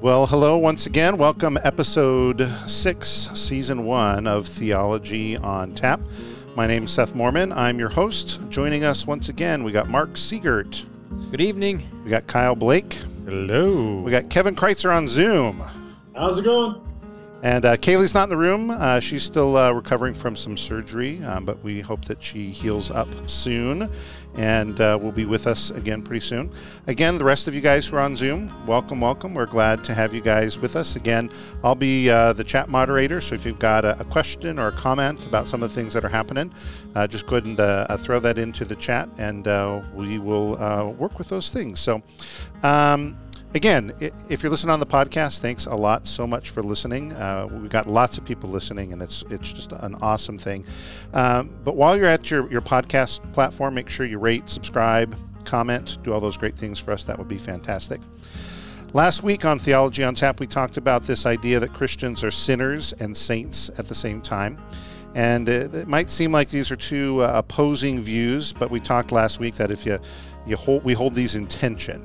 [0.00, 1.16] Well, hello once again.
[1.16, 6.00] Welcome, episode six, season one of Theology on Tap.
[6.54, 7.50] My name is Seth Mormon.
[7.52, 8.48] I'm your host.
[8.48, 10.84] Joining us once again, we got Mark Siegert.
[11.32, 11.82] Good evening.
[12.04, 12.94] We got Kyle Blake.
[13.24, 14.00] Hello.
[14.00, 15.64] We got Kevin Kreitzer on Zoom.
[16.14, 16.80] How's it going?
[17.40, 18.70] And uh, Kaylee's not in the room.
[18.70, 22.90] Uh, she's still uh, recovering from some surgery, um, but we hope that she heals
[22.90, 23.88] up soon
[24.36, 26.50] and uh, will be with us again pretty soon.
[26.88, 29.34] Again, the rest of you guys who are on Zoom, welcome, welcome.
[29.34, 30.96] We're glad to have you guys with us.
[30.96, 31.30] Again,
[31.62, 34.72] I'll be uh, the chat moderator, so if you've got a, a, question or a
[34.72, 36.52] comment about some of the things that are happening,
[36.96, 39.46] uh, just go ahead and throw that into the chat and
[39.94, 40.56] we will
[40.98, 41.78] work with those things.
[41.78, 42.02] So,
[42.64, 43.16] um,
[43.54, 43.92] again,
[44.28, 47.12] if you're listening on the podcast, thanks a lot so much for listening.
[47.12, 50.64] Uh, we've got lots of people listening, and it's it's just an awesome thing.
[51.14, 55.98] Um, but while you're at your, your podcast platform, make sure you rate, subscribe, comment,
[56.02, 57.04] do all those great things for us.
[57.04, 58.00] That would be fantastic.
[58.94, 62.94] Last week on Theology on Tap, we talked about this idea that Christians are sinners
[62.94, 64.58] and saints at the same time.
[65.14, 69.12] And it, it might seem like these are two uh, opposing views, but we talked
[69.12, 69.98] last week that if you,
[70.46, 72.02] you hold, we hold these in tension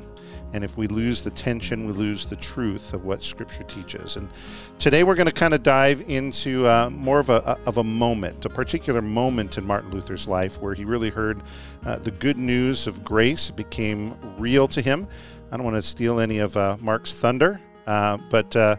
[0.53, 4.17] and if we lose the tension, we lose the truth of what Scripture teaches.
[4.17, 4.29] And
[4.77, 8.45] today we're going to kind of dive into uh, more of a, of a moment,
[8.45, 11.41] a particular moment in Martin Luther's life where he really heard
[11.85, 13.49] uh, the good news of grace.
[13.49, 15.07] It became real to him.
[15.51, 18.75] I don't want to steal any of uh, Mark's thunder, uh, but uh,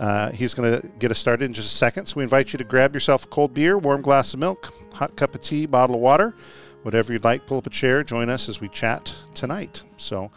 [0.00, 2.06] uh, he's going to get us started in just a second.
[2.06, 5.14] So we invite you to grab yourself a cold beer, warm glass of milk, hot
[5.14, 6.34] cup of tea, bottle of water,
[6.82, 7.46] whatever you'd like.
[7.46, 9.84] Pull up a chair, join us as we chat tonight.
[9.96, 10.30] So,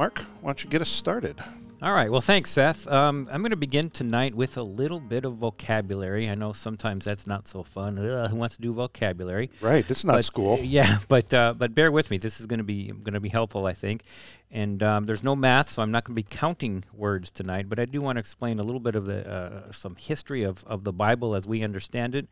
[0.00, 1.36] Mark, why don't you get us started?
[1.82, 2.10] All right.
[2.10, 2.88] Well, thanks, Seth.
[2.88, 6.30] Um, I'm going to begin tonight with a little bit of vocabulary.
[6.30, 7.98] I know sometimes that's not so fun.
[7.98, 9.50] Ugh, who wants to do vocabulary?
[9.60, 9.86] Right.
[9.86, 10.58] This is not but, school.
[10.62, 12.16] Yeah, but uh, but bear with me.
[12.16, 14.04] This is going to be going to be helpful, I think.
[14.50, 17.68] And um, there's no math, so I'm not going to be counting words tonight.
[17.68, 20.64] But I do want to explain a little bit of the uh, some history of
[20.64, 22.26] of the Bible as we understand it.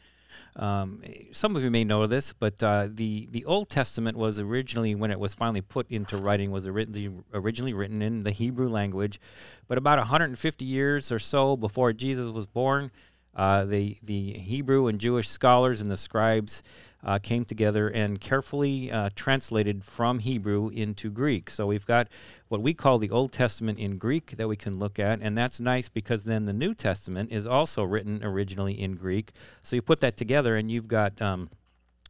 [0.57, 1.03] Um,
[1.33, 5.11] some of you may know this, but uh, the the Old Testament was originally, when
[5.11, 9.21] it was finally put into writing, was originally originally written in the Hebrew language.
[9.67, 12.91] But about 150 years or so before Jesus was born,
[13.35, 16.63] uh, the the Hebrew and Jewish scholars and the scribes
[17.05, 21.49] uh, came together and carefully uh, translated from Hebrew into Greek.
[21.51, 22.09] So we've got
[22.49, 25.61] what we call the Old Testament in Greek that we can look at, and that's
[25.61, 29.33] nice because then the New Testament is also written originally in Greek.
[29.63, 31.51] So you put that together, and you've got um,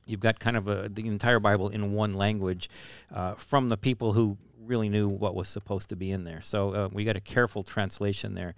[0.07, 2.71] you've got kind of a, the entire Bible in one language
[3.15, 4.39] uh, from the people who
[4.69, 6.41] really knew what was supposed to be in there.
[6.41, 8.55] So uh, we got a careful translation there.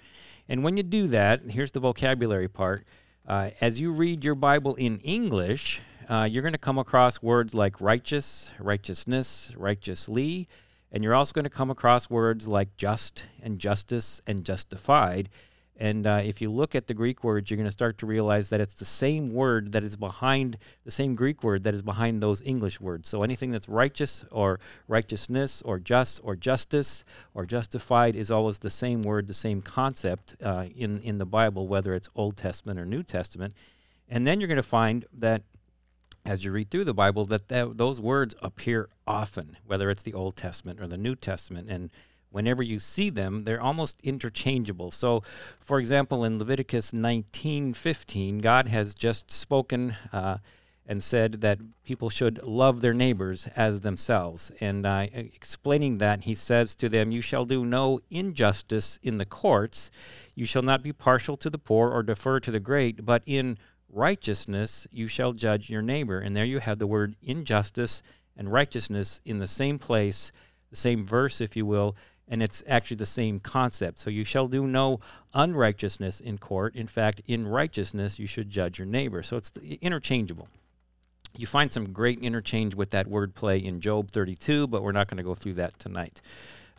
[0.49, 2.85] And when you do that, here's the vocabulary part.
[3.27, 5.81] Uh, as you read your Bible in English,
[6.11, 10.49] uh, you're going to come across words like righteous, righteousness, righteously,
[10.91, 15.29] and you're also going to come across words like just and justice and justified.
[15.77, 18.51] And uh, if you look at the Greek words, you're going to start to realize
[18.51, 22.21] that it's the same word that is behind the same Greek word that is behind
[22.21, 23.09] those English words.
[23.09, 27.05] So anything that's righteous or righteousness or just or justice
[27.35, 31.69] or justified is always the same word, the same concept uh, in in the Bible,
[31.69, 33.55] whether it's Old Testament or New Testament.
[34.11, 35.43] And then you're going to find that
[36.25, 40.15] as you read through the Bible that th- those words appear often, whether it's the
[40.15, 41.69] Old Testament or the New Testament.
[41.71, 41.91] And
[42.31, 44.91] whenever you see them, they're almost interchangeable.
[44.91, 45.23] So,
[45.59, 50.39] for example, in Leviticus 19:15, God has just spoken uh,
[50.87, 54.51] and said that people should love their neighbors as themselves.
[54.61, 59.27] And uh, explaining that, he says to them, "You shall do no injustice in the
[59.27, 59.91] courts.
[60.35, 63.59] You shall not be partial to the poor or defer to the great, but in
[63.93, 66.19] righteousness you shall judge your neighbor.
[66.19, 68.03] And there you have the word injustice
[68.37, 70.33] and righteousness in the same place,
[70.71, 71.97] the same verse, if you will,
[72.29, 73.99] and it's actually the same concept.
[73.99, 75.01] So you shall do no
[75.35, 76.77] unrighteousness in court.
[76.77, 79.23] In fact, in righteousness you should judge your neighbor.
[79.23, 80.49] So it's interchangeable.
[81.37, 85.09] You find some great interchange with that word play in Job 32, but we're not
[85.09, 86.21] going to go through that tonight.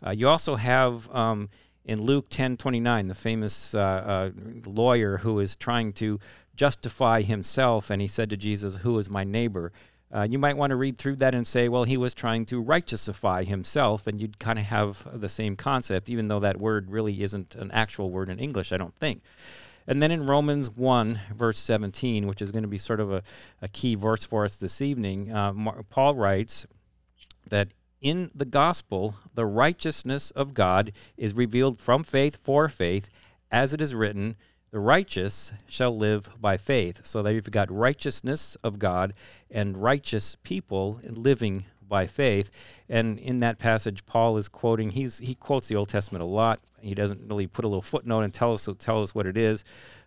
[0.04, 1.48] Uh, you also have um,
[1.84, 4.30] in Luke 10:29, the famous uh, uh,
[4.66, 6.20] lawyer who is trying to
[6.54, 9.72] justify himself, and he said to Jesus, Who is my neighbor?
[10.12, 12.60] Uh, you might want to read through that and say, well, he was trying to
[12.60, 17.22] righteousify himself, and you'd kind of have the same concept, even though that word really
[17.22, 19.22] isn't an actual word in English, I don't think.
[19.86, 23.22] And then in Romans 1, verse 17, which is going to be sort of a,
[23.62, 25.54] a key verse for us this evening, uh,
[25.88, 26.66] Paul writes
[27.48, 27.68] that
[28.02, 33.08] in the gospel, the righteousness of God is revealed from faith for faith,
[33.50, 34.36] as it is written,
[34.72, 37.06] the righteous shall live by faith.
[37.06, 39.12] So there you've got righteousness of God
[39.50, 42.50] and righteous people living by faith.
[42.88, 44.90] And in that passage, Paul is quoting.
[44.90, 46.58] He's he quotes the Old Testament a lot.
[46.80, 49.62] He doesn't really put a little footnote and tell us tell us what it is.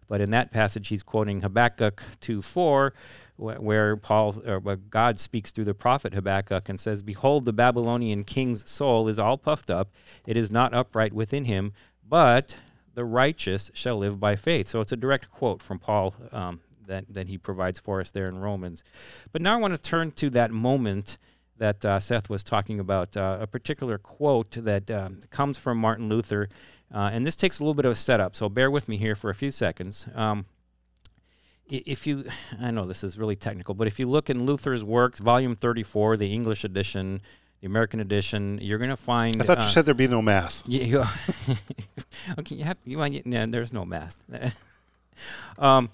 [0.07, 2.93] But in that passage, he's quoting Habakkuk 2 4,
[3.37, 8.23] where Paul or where God speaks through the prophet Habakkuk and says, Behold, the Babylonian
[8.23, 9.89] king's soul is all puffed up,
[10.25, 11.73] it is not upright within him,
[12.07, 12.57] but
[12.95, 14.67] the righteous shall live by faith.
[14.67, 18.25] So it's a direct quote from Paul um, that, that he provides for us there
[18.25, 18.83] in Romans.
[19.31, 21.17] But now I want to turn to that moment
[21.57, 26.09] that uh, Seth was talking about, uh, a particular quote that uh, comes from Martin
[26.09, 26.49] Luther.
[26.93, 29.15] Uh, and this takes a little bit of a setup, so bear with me here
[29.15, 30.07] for a few seconds.
[30.15, 30.45] Um,
[31.67, 32.25] if you,
[32.61, 36.17] I know this is really technical, but if you look in Luther's works, volume 34,
[36.17, 37.21] the English edition,
[37.61, 39.41] the American edition, you're going to find.
[39.41, 40.63] I thought uh, you said there'd be no math.
[40.67, 41.09] Yeah.
[42.39, 42.77] okay, you have.
[42.85, 43.25] You want?
[43.25, 44.21] Yeah, there's no math.
[45.59, 45.89] um,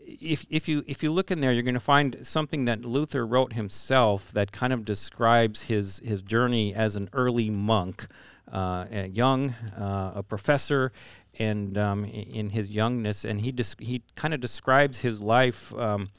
[0.00, 3.26] if if you if you look in there, you're going to find something that Luther
[3.26, 8.06] wrote himself that kind of describes his his journey as an early monk,
[8.50, 10.92] uh, young, uh, a professor,
[11.38, 16.10] and um, in his youngness, and he des- he kind of describes his life um,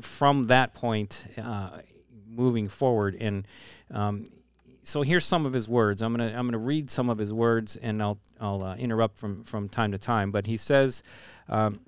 [0.00, 1.78] from that point uh,
[2.36, 3.16] moving forward.
[3.20, 3.46] And
[3.90, 4.24] um,
[4.84, 6.02] so here's some of his words.
[6.02, 9.42] I'm gonna I'm gonna read some of his words, and I'll I'll uh, interrupt from
[9.44, 10.30] from time to time.
[10.30, 11.02] But he says.
[11.48, 11.80] Um,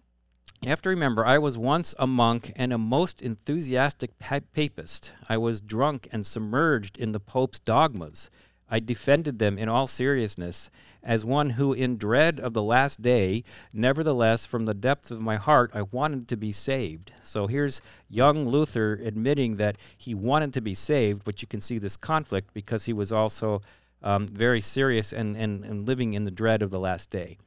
[0.61, 5.13] you have to remember, I was once a monk and a most enthusiastic papist.
[5.29, 8.29] I was drunk and submerged in the Pope's dogmas.
[8.71, 10.71] I defended them in all seriousness,
[11.05, 15.37] as one who, in dread of the last day, nevertheless, from the depth of my
[15.37, 17.13] heart, I wanted to be saved.
[17.23, 17.81] So here's
[18.11, 22.53] young Luther admitting that he wanted to be saved, but you can see this conflict
[22.53, 23.63] because he was also
[24.03, 27.39] um, very serious and, and, and living in the dread of the last day.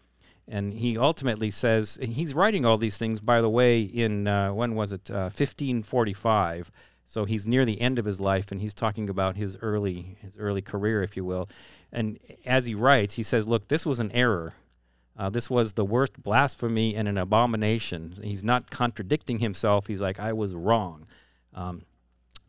[0.48, 4.76] And he ultimately says, he's writing all these things, by the way, in, uh, when
[4.76, 6.72] was it, uh, 1545.
[7.12, 10.38] So he's near the end of his life, and he's talking about his early his
[10.38, 11.50] early career, if you will.
[11.92, 14.54] And as he writes, he says, "Look, this was an error.
[15.18, 19.88] Uh, this was the worst blasphemy and an abomination." He's not contradicting himself.
[19.88, 21.06] He's like, "I was wrong."
[21.54, 21.82] Um,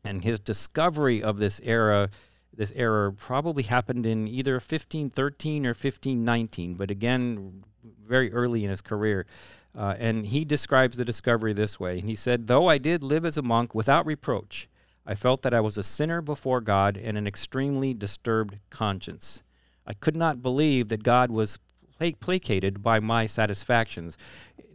[0.04, 2.08] and his discovery of this era,
[2.56, 6.74] this error, probably happened in either 1513 or 1519.
[6.74, 9.26] But again, very early in his career.
[9.76, 12.00] Uh, and he describes the discovery this way.
[12.00, 14.68] He said, Though I did live as a monk without reproach,
[15.06, 19.42] I felt that I was a sinner before God and an extremely disturbed conscience.
[19.86, 21.58] I could not believe that God was
[22.20, 24.18] placated by my satisfactions.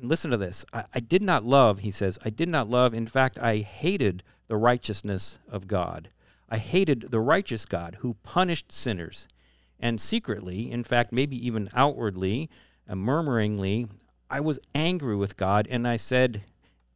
[0.01, 0.65] Listen to this.
[0.73, 2.93] I, I did not love, he says, I did not love.
[2.93, 6.09] In fact, I hated the righteousness of God.
[6.49, 9.27] I hated the righteous God who punished sinners.
[9.79, 12.49] And secretly, in fact, maybe even outwardly,
[12.87, 13.87] and murmuringly,
[14.29, 16.43] I was angry with God, and I said,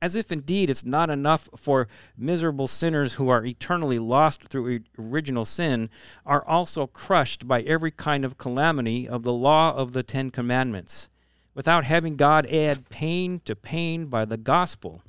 [0.01, 1.87] as if indeed it's not enough for
[2.17, 5.89] miserable sinners who are eternally lost through original sin,
[6.25, 11.09] are also crushed by every kind of calamity of the law of the Ten Commandments,
[11.53, 15.03] without having God add pain to pain by the gospel.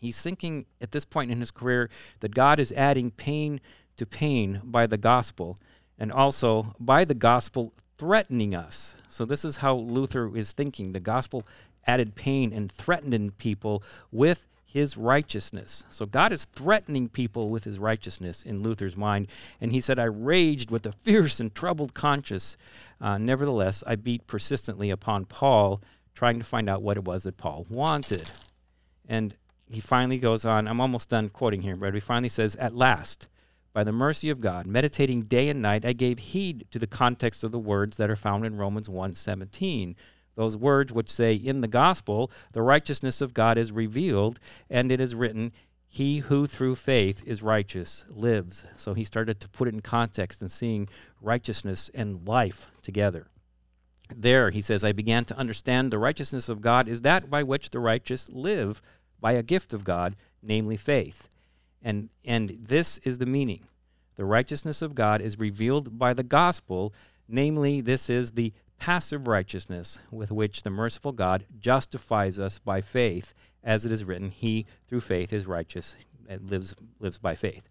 [0.00, 1.88] He's thinking at this point in his career
[2.20, 3.60] that God is adding pain
[3.96, 5.56] to pain by the gospel,
[5.96, 8.96] and also by the gospel threatening us.
[9.06, 10.90] So, this is how Luther is thinking.
[10.90, 11.44] The gospel
[11.86, 15.84] added pain and threatened people with his righteousness.
[15.88, 19.28] So, God is threatening people with his righteousness in Luther's mind.
[19.60, 22.56] And he said, I raged with a fierce and troubled conscience.
[23.00, 25.80] Uh, nevertheless, I beat persistently upon Paul,
[26.12, 28.28] trying to find out what it was that Paul wanted.
[29.08, 29.36] And
[29.70, 33.28] he finally goes on, I'm almost done quoting here, but he finally says, At last,
[33.72, 37.42] by the mercy of God, meditating day and night, I gave heed to the context
[37.42, 39.96] of the words that are found in Romans 1:17.
[40.34, 44.38] Those words which say in the gospel, the righteousness of God is revealed,
[44.70, 45.52] and it is written,
[45.92, 48.66] he who through faith is righteous lives.
[48.76, 50.88] So he started to put it in context and seeing
[51.20, 53.26] righteousness and life together.
[54.16, 57.68] There, he says, I began to understand the righteousness of God is that by which
[57.68, 58.80] the righteous live
[59.20, 61.28] by a gift of God, namely faith.
[61.82, 63.66] And, and this is the meaning.
[64.16, 66.94] The righteousness of God is revealed by the gospel,
[67.28, 73.32] namely, this is the passive righteousness with which the merciful God justifies us by faith,
[73.62, 75.96] as it is written, He through faith is righteous
[76.28, 77.68] and lives, lives by faith.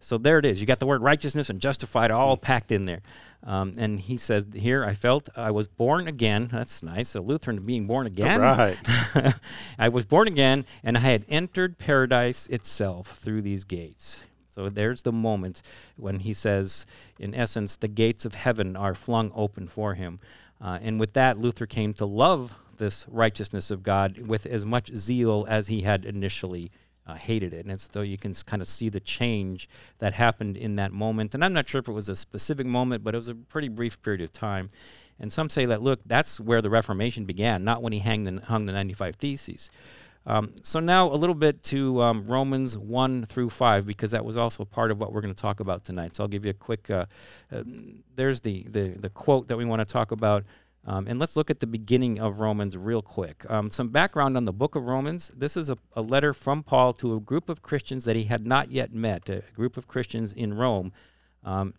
[0.00, 0.60] So there it is.
[0.60, 3.00] You got the word righteousness and justified all packed in there.
[3.44, 6.48] Um, and he says here, I felt I was born again.
[6.52, 7.14] That's nice.
[7.14, 8.40] A Lutheran being born again.
[8.40, 8.76] Right.
[9.78, 14.24] I was born again, and I had entered paradise itself through these gates.
[14.48, 15.62] So there's the moment
[15.96, 16.86] when he says,
[17.18, 20.20] in essence, the gates of heaven are flung open for him.
[20.60, 24.94] Uh, and with that, Luther came to love this righteousness of God with as much
[24.94, 26.70] zeal as he had initially
[27.06, 27.64] uh, hated it.
[27.64, 29.68] And it's though you can kind of see the change
[29.98, 31.34] that happened in that moment.
[31.34, 33.68] And I'm not sure if it was a specific moment, but it was a pretty
[33.68, 34.68] brief period of time.
[35.18, 38.40] And some say that, look, that's where the Reformation began, not when he hung the,
[38.44, 39.70] hung the 95 Theses.
[40.24, 44.36] Um, so now a little bit to um, Romans 1 through 5, because that was
[44.36, 46.14] also part of what we're going to talk about tonight.
[46.14, 47.06] So I'll give you a quick, uh,
[47.50, 47.62] uh,
[48.14, 50.44] there's the, the, the quote that we want to talk about.
[50.84, 53.48] Um, and let's look at the beginning of Romans real quick.
[53.48, 55.28] Um, some background on the book of Romans.
[55.28, 58.44] This is a, a, letter from Paul to a group of Christians that he had
[58.46, 60.92] not yet met, a group of Christians in Rome.
[61.44, 61.74] Um,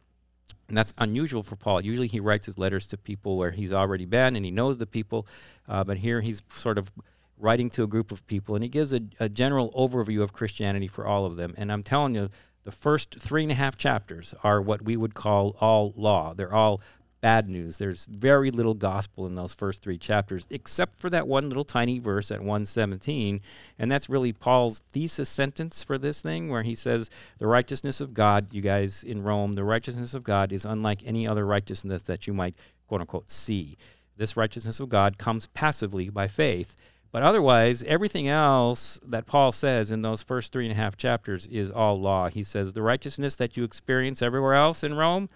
[0.70, 1.82] and that's unusual for Paul.
[1.82, 4.86] Usually he writes his letters to people where he's already been and he knows the
[4.86, 5.28] people.
[5.68, 6.94] Uh, but here he's sort of
[7.38, 10.88] writing to a group of people and he gives a, a general overview of Christianity
[10.88, 11.54] for all of them.
[11.58, 12.30] And I'm telling you,
[12.64, 16.34] the first three and a half chapters are what we would call all law.
[16.34, 16.82] They're all
[17.24, 17.78] bad news.
[17.78, 21.98] There's very little gospel in those first three chapters, except for that one little tiny
[21.98, 23.40] verse at 117.
[23.80, 28.14] And that's really Paul's thesis sentence for this thing, where he says, The righteousness of
[28.14, 32.28] God, you guys in Rome, the righteousness of God is unlike any other righteousness that
[32.28, 32.56] you might,
[32.90, 33.78] quote unquote, see.
[34.18, 36.76] This righteousness of God comes passively by faith.
[37.14, 41.48] But otherwise, everything else that Paul says in those first three and a half chapters
[41.48, 42.28] is all law.
[42.28, 45.30] He says the righteousness that you experience everywhere else in Rome,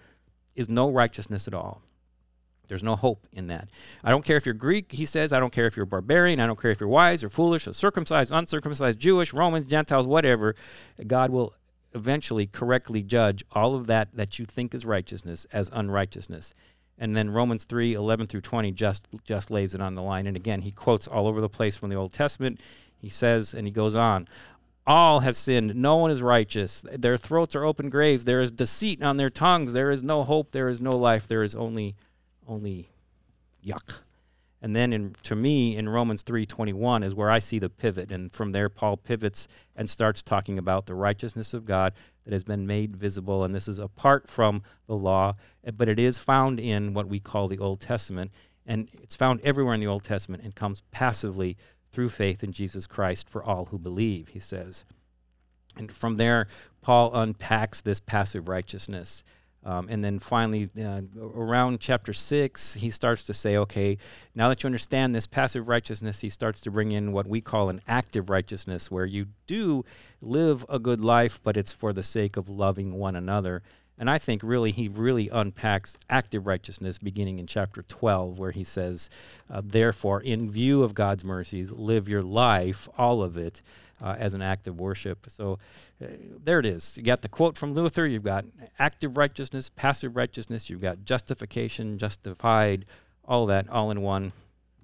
[0.58, 1.82] is no righteousness at all.
[2.66, 3.70] There's no hope in that.
[4.02, 5.32] I don't care if you're Greek, he says.
[5.32, 6.40] I don't care if you're barbarian.
[6.40, 10.56] I don't care if you're wise or foolish or circumcised, uncircumcised, Jewish, Romans, Gentiles, whatever.
[11.06, 11.54] God will
[11.94, 16.54] eventually correctly judge all of that that you think is righteousness as unrighteousness.
[16.98, 20.26] And then Romans 3 11 through 20 just, just lays it on the line.
[20.26, 22.60] And again, he quotes all over the place from the Old Testament.
[23.00, 24.26] He says, and he goes on,
[24.88, 25.76] all have sinned.
[25.76, 26.82] No one is righteous.
[26.90, 28.24] Their throats are open graves.
[28.24, 29.74] There is deceit on their tongues.
[29.74, 30.50] There is no hope.
[30.50, 31.28] There is no life.
[31.28, 31.94] There is only,
[32.48, 32.88] only
[33.64, 33.98] yuck.
[34.60, 37.68] And then, in, to me, in Romans three twenty one is where I see the
[37.70, 41.92] pivot, and from there Paul pivots and starts talking about the righteousness of God
[42.24, 46.00] that has been made visible, and this is apart from the law, eh, but it
[46.00, 48.32] is found in what we call the Old Testament,
[48.66, 51.56] and it's found everywhere in the Old Testament and comes passively
[51.92, 54.84] through faith in Jesus Christ for all who believe, he says.
[55.76, 56.46] And from there,
[56.80, 59.24] Paul unpacks this passive righteousness.
[59.64, 63.98] Um, and then finally, uh, around chapter 6, he starts to say, okay,
[64.34, 67.68] now that you understand this passive righteousness, he starts to bring in what we call
[67.68, 69.84] an active righteousness, where you do
[70.20, 73.62] live a good life, but it's for the sake of loving one another.
[73.98, 78.62] And I think really he really unpacks active righteousness beginning in chapter 12, where he
[78.64, 79.10] says,
[79.50, 83.60] uh, Therefore, in view of God's mercies, live your life, all of it,
[84.00, 85.26] uh, as an act of worship.
[85.28, 85.58] So
[86.02, 86.06] uh,
[86.44, 86.96] there it is.
[86.96, 88.44] You got the quote from Luther, you've got
[88.78, 92.84] active righteousness, passive righteousness, you've got justification, justified,
[93.24, 94.32] all that, all in one.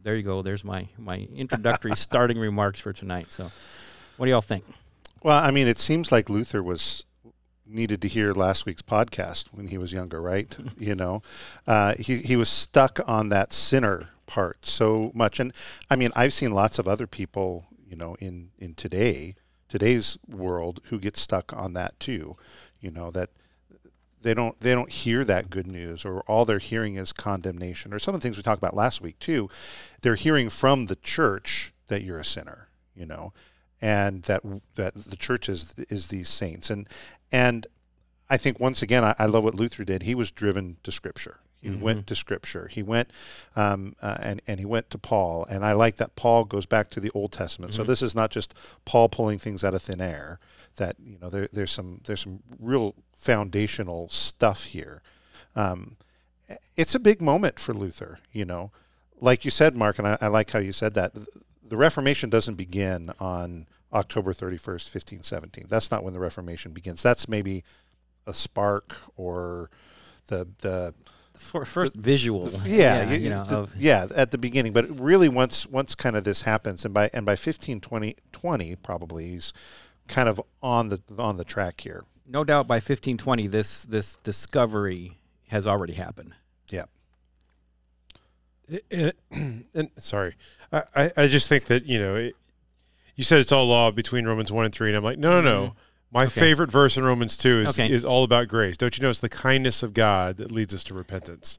[0.02, 0.42] There you go.
[0.42, 3.32] There's my, my introductory starting remarks for tonight.
[3.32, 3.50] So,
[4.16, 4.64] what do y'all think?
[5.22, 7.06] Well, I mean, it seems like Luther was
[7.66, 10.54] needed to hear last week's podcast when he was younger, right?
[10.78, 11.22] you know,
[11.66, 15.52] uh, he he was stuck on that sinner part so much, and
[15.90, 19.34] I mean, I've seen lots of other people, you know, in in today
[19.68, 22.36] today's world who get stuck on that too.
[22.80, 23.30] You know that
[24.24, 27.98] they don't they don't hear that good news or all they're hearing is condemnation or
[28.00, 29.48] some of the things we talked about last week too
[30.00, 33.32] they're hearing from the church that you're a sinner you know
[33.80, 34.42] and that
[34.74, 36.88] that the church is is these saints and
[37.34, 37.66] and
[38.30, 40.04] I think once again I, I love what Luther did.
[40.04, 41.40] He was driven to scripture.
[41.60, 41.80] He mm-hmm.
[41.80, 42.68] went to scripture.
[42.68, 43.10] He went
[43.56, 45.44] um, uh, and and he went to Paul.
[45.50, 47.72] And I like that Paul goes back to the Old Testament.
[47.72, 47.82] Mm-hmm.
[47.82, 50.38] so this is not just Paul pulling things out of thin air
[50.76, 55.02] that you know there, there's some there's some real foundational stuff here.
[55.56, 55.96] Um,
[56.76, 58.70] it's a big moment for Luther you know.
[59.20, 61.12] Like you said Mark and I, I like how you said that
[61.66, 65.66] the Reformation doesn't begin on October 31st, 1517.
[65.68, 67.02] That's not when the Reformation begins.
[67.02, 67.64] That's maybe
[68.26, 69.70] a spark or
[70.26, 70.94] the the
[71.34, 72.46] for first the, visual.
[72.46, 74.72] The, yeah, yeah, you know, the, yeah, at the beginning.
[74.72, 79.30] But really, once once kind of this happens, and by and by 1520 20, probably
[79.30, 79.52] he's
[80.08, 82.04] kind of on the on the track here.
[82.26, 86.34] No doubt, by 1520, this this discovery has already happened.
[86.70, 86.84] Yeah.
[88.68, 89.16] It, it,
[89.74, 90.36] and sorry,
[90.72, 92.36] I, I just think that you know it,
[93.14, 94.88] you said it's all law between Romans 1 and 3.
[94.90, 95.66] And I'm like, no, no, no.
[95.66, 95.78] Mm-hmm.
[96.12, 96.40] My okay.
[96.40, 97.90] favorite verse in Romans 2 is, okay.
[97.90, 98.76] is all about grace.
[98.76, 101.58] Don't you know it's the kindness of God that leads us to repentance?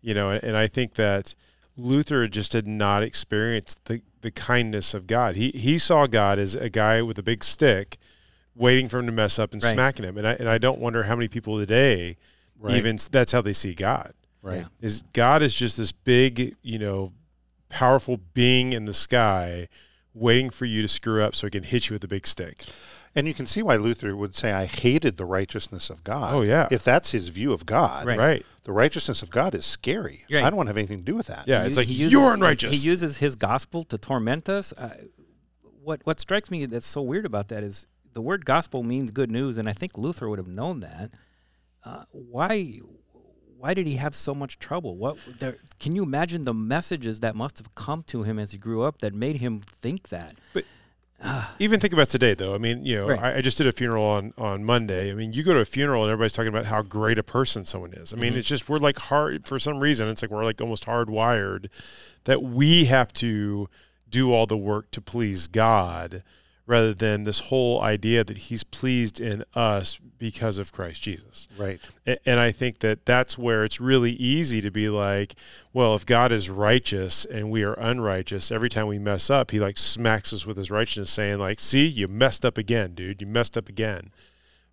[0.00, 1.34] You know, and, and I think that
[1.76, 5.36] Luther just did not experience the, the kindness of God.
[5.36, 7.98] He, he saw God as a guy with a big stick
[8.54, 9.72] waiting for him to mess up and right.
[9.72, 10.16] smacking him.
[10.16, 12.16] And I, and I don't wonder how many people today
[12.58, 12.76] right.
[12.76, 14.12] even that's how they see God.
[14.42, 14.64] Right.
[14.80, 17.12] Is God is just this big, you know,
[17.68, 19.68] powerful being in the sky
[20.14, 22.64] waiting for you to screw up so he can hit you with a big stick.
[23.14, 26.32] And you can see why Luther would say, I hated the righteousness of God.
[26.32, 26.68] Oh, yeah.
[26.70, 28.18] If that's his view of God, Right.
[28.18, 28.46] Right.
[28.64, 30.24] the righteousness of God is scary.
[30.30, 30.44] Right.
[30.44, 31.48] I don't want to have anything to do with that.
[31.48, 32.70] Yeah, He it's like he uses- you're unrighteous.
[32.72, 34.72] He uses his gospel to torment us.
[34.72, 34.96] Uh,
[35.82, 39.30] what what strikes me that's so weird about that is the word gospel means good
[39.30, 41.10] news, and I think Luther would have known that.
[41.84, 42.80] Uh, why
[43.60, 44.96] why did he have so much trouble?
[44.96, 48.58] What there, can you imagine the messages that must have come to him as he
[48.58, 50.34] grew up that made him think that?
[50.54, 50.64] But
[51.22, 51.54] ah.
[51.58, 52.54] Even think about today, though.
[52.54, 53.20] I mean, you know, Right.
[53.20, 55.10] I, I just did a funeral on on Monday.
[55.10, 57.66] I mean, you go to a funeral and everybody's talking about how great a person
[57.66, 58.14] someone is.
[58.14, 58.38] I mean, mm-hmm.
[58.38, 60.08] it's just we're like hard for some reason.
[60.08, 61.68] It's like we're like almost hardwired
[62.24, 63.68] that we have to
[64.08, 66.22] do all the work to please God,
[66.70, 71.48] rather than this whole idea that He's pleased in us because of Christ Jesus.
[71.58, 71.80] Right.
[72.24, 75.34] And I think that that's where it's really easy to be like,
[75.72, 79.58] well, if God is righteous and we are unrighteous, every time we mess up, he
[79.58, 83.20] like smacks us with his righteousness, saying, like, see, you messed up again, dude.
[83.20, 84.12] You messed up again.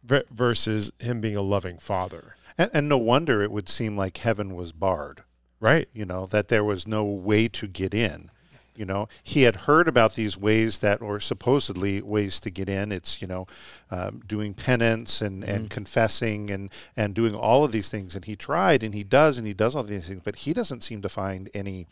[0.04, 2.36] Versus him being a loving father.
[2.60, 5.24] And, and no wonder it would seem like heaven was barred.
[5.60, 5.89] Right.
[5.92, 8.30] you know that there was no way to get in
[8.78, 12.92] you know he had heard about these ways that or supposedly ways to get in.
[12.92, 13.48] It's you know
[13.92, 18.16] um, doing penance and, and confessing and and doing all of these things.
[18.16, 20.84] And he tried and he does and he does all these things but he doesn't
[20.84, 21.88] seem to find any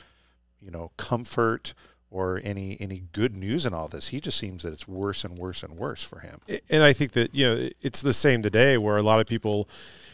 [0.61, 1.73] you know comfort
[2.11, 4.09] or any any good news in all this.
[4.09, 6.39] He just seems that it's worse and worse and worse for him.
[6.69, 9.69] And I think that you know it's the same today, where a lot of people,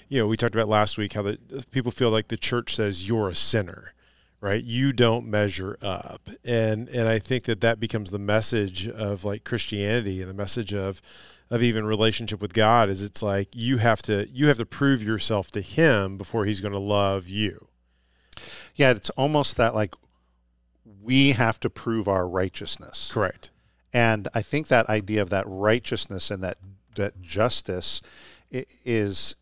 [0.10, 1.38] you know, we talked about last week how the
[1.72, 3.94] people feel like the church says you're a sinner,
[4.42, 4.64] right?
[4.64, 9.44] You don't measure up, and and I think that that becomes the message of like
[9.44, 11.02] Christianity and the message of
[11.50, 15.04] of even relationship with God is it's like you have to you have to prove
[15.04, 17.68] yourself to Him before He's going to love you.
[18.76, 19.94] yeah it's almost that like
[21.02, 23.52] we have to prove our righteousness Correct.
[23.94, 26.58] And I think that idea of that righteousness and that
[26.96, 28.02] that justice
[28.86, 29.36] is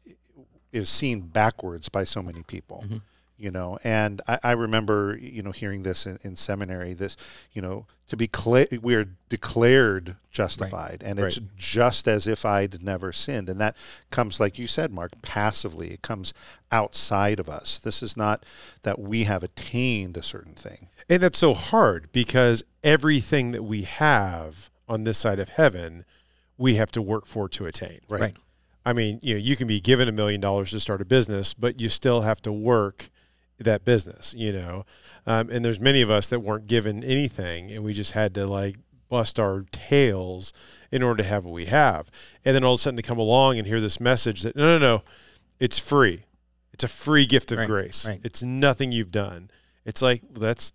[0.71, 2.83] is seen backwards by so many people.
[2.85, 2.97] Mm-hmm.
[3.39, 6.93] You know, and I, I remember, you know, hearing this in, in seminary.
[6.93, 7.15] This,
[7.53, 11.49] you know, to be cla- we are declared justified, and it's Right.
[11.57, 13.47] just as if I'd never sinned.
[13.47, 13.77] And that
[14.11, 15.91] comes, like you said, Mark, passively.
[15.91, 16.33] It comes
[16.69, 17.79] outside of us.
[17.79, 18.45] This is not
[18.83, 20.89] that we have attained a certain thing.
[21.09, 26.03] And that's so hard because everything that we have on this side of heaven,
[26.57, 28.01] we have to work for to attain.
[28.09, 28.21] Right.
[28.21, 28.35] Right.
[28.85, 31.53] I mean, you know, you can be given a million dollars to start a business,
[31.53, 33.09] but you still have to work
[33.59, 34.85] that business, you know.
[35.27, 38.45] Um, and there's many of us that weren't given anything, and we just had to
[38.47, 38.77] like
[39.09, 40.53] bust our tails
[40.91, 42.09] in order to have what we have.
[42.45, 44.77] And then all of a sudden to come along and hear this message that no,
[44.77, 45.03] no, no,
[45.59, 46.25] it's free.
[46.73, 48.07] It's a free gift of Right, grace.
[48.07, 48.21] right.
[48.23, 49.49] It's nothing you've done.
[49.85, 50.73] It's like well, that's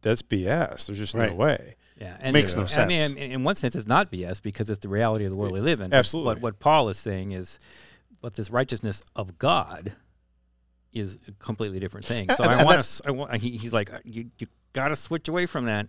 [0.00, 0.86] that's BS.
[0.86, 1.76] There's just no way.
[2.00, 2.78] Yeah, and Makes no sense.
[2.78, 5.36] I mean, in- in one sense, it's not BS because it's the reality of the
[5.36, 5.92] world we live in.
[5.92, 6.34] Absolutely.
[6.34, 7.60] But what Paul is saying is,
[8.22, 9.92] but this righteousness of God
[10.92, 12.30] is a completely different thing.
[12.30, 13.02] Uh, so I uh, want to.
[13.06, 13.36] I want.
[13.36, 15.88] He, he's like, you you got to switch away from that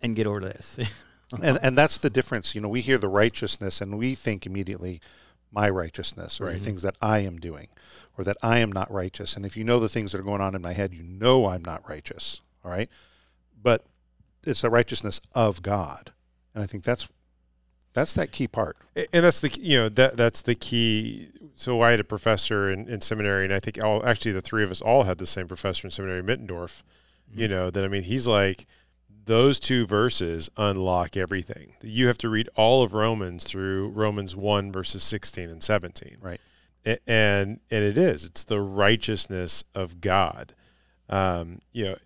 [0.00, 0.78] and get over to this.
[1.42, 2.54] and and that's the difference.
[2.54, 5.00] You know, we hear the righteousness and we think immediately
[5.52, 6.64] my righteousness or the mm-hmm.
[6.64, 7.68] things that I am doing
[8.16, 9.36] or that I am not righteous.
[9.36, 11.46] And if you know the things that are going on in my head, you know
[11.46, 12.40] I'm not righteous.
[12.64, 12.90] All right.
[13.62, 13.84] But
[14.46, 16.12] it's the righteousness of God.
[16.54, 17.08] And I think that's
[17.92, 18.76] that's that key part.
[18.96, 21.28] And that's the you know that that's the key.
[21.54, 24.64] So i had a professor in, in seminary and i think all actually the three
[24.64, 26.82] of us all had the same professor in seminary mittendorf
[27.32, 28.66] you know that i mean he's like
[29.24, 31.74] those two verses unlock everything.
[31.82, 36.40] You have to read all of romans through romans 1 verses 16 and 17 Right.
[36.84, 38.24] And and it is.
[38.24, 40.54] It's the righteousness of god.
[41.08, 41.96] Um, you know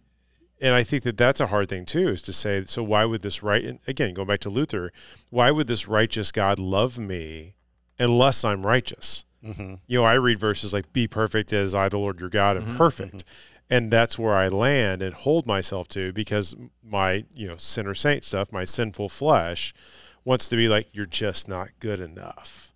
[0.60, 3.22] and I think that that's a hard thing too, is to say, so why would
[3.22, 3.64] this right?
[3.64, 4.92] And again, going back to Luther,
[5.30, 7.54] why would this righteous God love me
[7.98, 9.24] unless I'm righteous?
[9.44, 9.74] Mm-hmm.
[9.86, 12.66] You know, I read verses like, "Be perfect as I, the Lord your God, am
[12.66, 13.22] Mhm, perfect,"
[13.70, 18.24] and that's where I land and hold myself to because my you know sinner saint
[18.24, 19.72] stuff, my sinful flesh,
[20.24, 22.72] wants to be like, "You're just not good enough."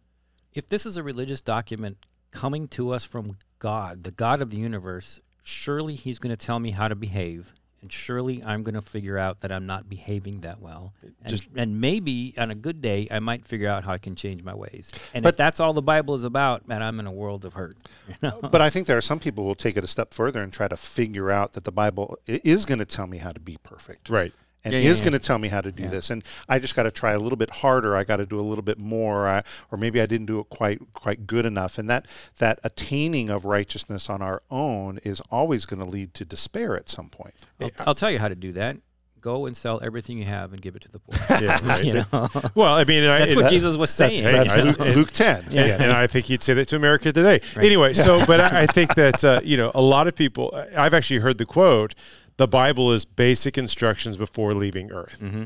[0.52, 1.96] if this is a religious document
[2.32, 6.58] coming to us from God, the God of the universe, surely He's going to tell
[6.58, 7.54] me how to behave.
[7.82, 10.92] And surely I'm going to figure out that I'm not behaving that well.
[11.02, 14.14] And, Just- and maybe on a good day, I might figure out how I can
[14.16, 14.90] change my ways.
[15.14, 17.54] And But- if that's all the Bible is about, man, I'm in a world of
[17.54, 17.76] hurt.
[18.08, 18.40] You know?
[18.42, 20.52] But I think there are some people who will take it a step further and
[20.52, 23.56] try to figure out that the Bible is going to tell me how to be
[23.62, 24.10] perfect.
[24.10, 24.34] Right.
[24.64, 25.04] And Yeah, yeah, is yeah.
[25.04, 27.18] going to tell me how to do this and i just got to try a
[27.18, 30.06] little bit harder i got to do a little bit more I, or maybe i
[30.06, 32.06] didn't do it quite quite good enough and that
[32.38, 36.88] that attaining of righteousness on our own is always going to lead to despair at
[36.88, 38.76] some point I'll, I'll tell you how to do that.
[39.20, 41.14] go and sell everything you have and give it to the poor.
[41.42, 41.84] Yeah, right.
[41.84, 42.28] you know?
[42.54, 44.24] Well, I mean, that's I, what that, Jesus was saying.
[44.24, 44.64] That's Right.
[44.64, 45.48] Luke, Luke 10.
[45.50, 45.66] Yeah.
[45.66, 47.40] Yeah, and I think he'd say that to America today.
[47.54, 47.66] Right.
[47.66, 50.54] Anyway, so but I, I think that uh, you know a lot of people.
[50.76, 51.94] I've actually heard the quote:
[52.40, 55.44] "The Bible is basic instructions before leaving Earth," Mm-hmm.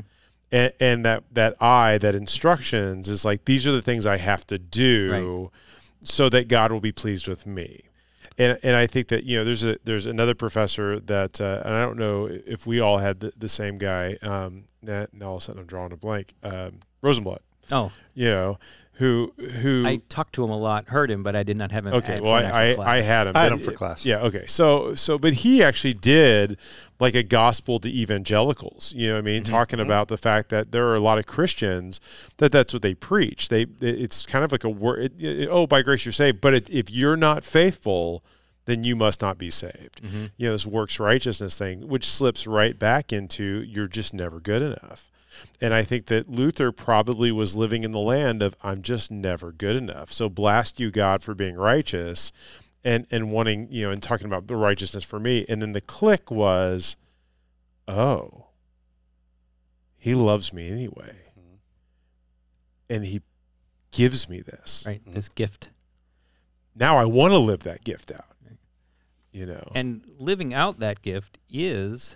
[0.51, 4.47] and, and that that I that instructions is like these are the things I have
[4.47, 5.51] to do
[6.01, 7.81] so that God will be pleased with me.
[8.37, 11.73] And, and I think that you know there's a there's another professor that uh, and
[11.73, 15.35] I don't know if we all had the, the same guy um, now, now all
[15.37, 17.39] of a sudden I'm drawing a blank um, Rosenbladt
[17.71, 18.57] Oh, you know
[18.95, 21.85] who who I talked to him a lot, heard him, but I did not have
[21.85, 21.93] him.
[21.95, 23.35] Okay, well, I, I, I had him.
[23.35, 24.05] I had him for class.
[24.05, 24.45] Yeah, okay.
[24.47, 26.57] So, so, but he actually did
[26.99, 28.93] like a gospel to evangelicals.
[28.95, 29.43] You know what I mean?
[29.43, 29.53] Mm-hmm.
[29.53, 29.87] Talking mm-hmm.
[29.87, 31.99] about the fact that there are a lot of Christians
[32.37, 33.49] that that's what they preach.
[33.49, 35.11] They, it's kind of like a word.
[35.19, 36.39] It, it- oh, by grace you're saved.
[36.39, 38.23] But it, if you're not faithful,
[38.63, 40.01] then you must not be saved.
[40.03, 40.25] Mm-hmm.
[40.37, 44.61] You know, this works righteousness thing, which slips right back into you're just never good
[44.61, 45.11] enough.
[45.61, 49.51] And I think that Luther probably was living in the land of I'm just never
[49.51, 50.11] good enough.
[50.11, 52.31] So blast you, God, for being righteous
[52.83, 55.45] and and wanting, you know, and talking about the righteousness for me.
[55.47, 56.95] And then the click was,
[57.87, 58.47] oh,
[59.97, 61.17] he loves me anyway.
[61.31, 61.55] Mm-hmm.
[62.89, 63.21] And he
[63.91, 64.83] gives me this.
[64.85, 65.13] right mm-hmm.
[65.13, 65.69] this gift
[66.75, 68.25] Now I want to live that gift out.
[69.31, 69.69] You know.
[69.75, 72.15] and living out that gift is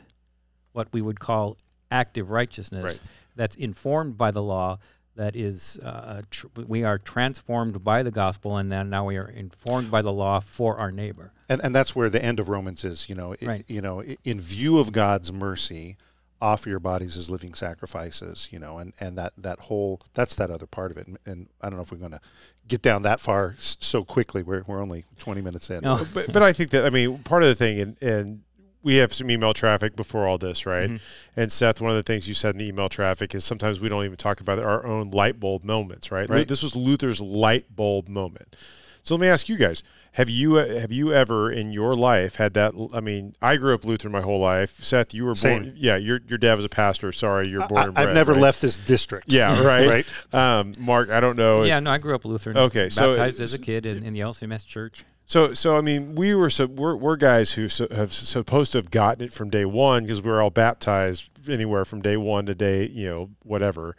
[0.72, 1.58] what we would call
[1.92, 3.00] active righteousness Right.
[3.36, 4.78] that's informed by the law
[5.16, 9.28] that is uh, tr- we are transformed by the gospel and then now we are
[9.28, 12.86] informed by the law for our neighbor And, and that's where the end of Romans
[12.86, 13.10] is.
[13.10, 13.66] You know, it- Right.
[13.68, 15.98] you know, in view of God's mercy,
[16.42, 18.48] offer your bodies as living sacrifices.
[18.52, 21.08] You know, and, and that that whole that's that other part of it.
[21.08, 22.22] And, and I don't know if we're going to
[22.68, 24.42] get down that far s- so quickly.
[24.44, 25.82] We're we're only twenty minutes in.
[25.82, 26.06] No.
[26.14, 28.42] but, but I think that I mean part of the thing, and, and
[28.82, 31.00] we have some email traffic before all this, right?
[31.36, 33.90] And Seth, one of the things you said in the email traffic is sometimes we
[33.90, 36.30] don't even talk about our own light bulb moments, right?
[36.30, 36.48] Right.
[36.48, 38.56] This was Luther's light bulb moment.
[39.02, 42.54] So let me ask you guys: Have you have you ever in your life had
[42.56, 42.74] that?
[42.94, 44.72] I mean, I grew up Lutheran my whole life.
[44.84, 45.64] Seth, you were Same.
[45.64, 45.74] born.
[45.78, 47.12] Yeah, your your dad was a pastor.
[47.14, 47.82] Sorry, you're born.
[47.82, 48.42] I, and I've never right?
[48.42, 49.32] left this district.
[49.32, 50.06] Yeah, right.
[50.34, 50.34] right.
[50.34, 51.62] Um, Mark, I don't know.
[51.62, 54.14] if- yeah no i grew up lutheran Okay, so- baptized as a kid in, in
[54.14, 57.88] the lcms church So, so I mean, we were so we're, we're guys who so,
[57.92, 61.86] have supposed to have gotten it from day one because we were all baptized anywhere
[61.86, 63.96] from day one to day, you know, whatever.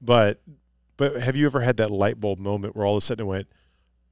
[0.00, 0.42] But,
[0.96, 3.28] but have you ever had that light bulb moment where all of a sudden it
[3.28, 3.46] went,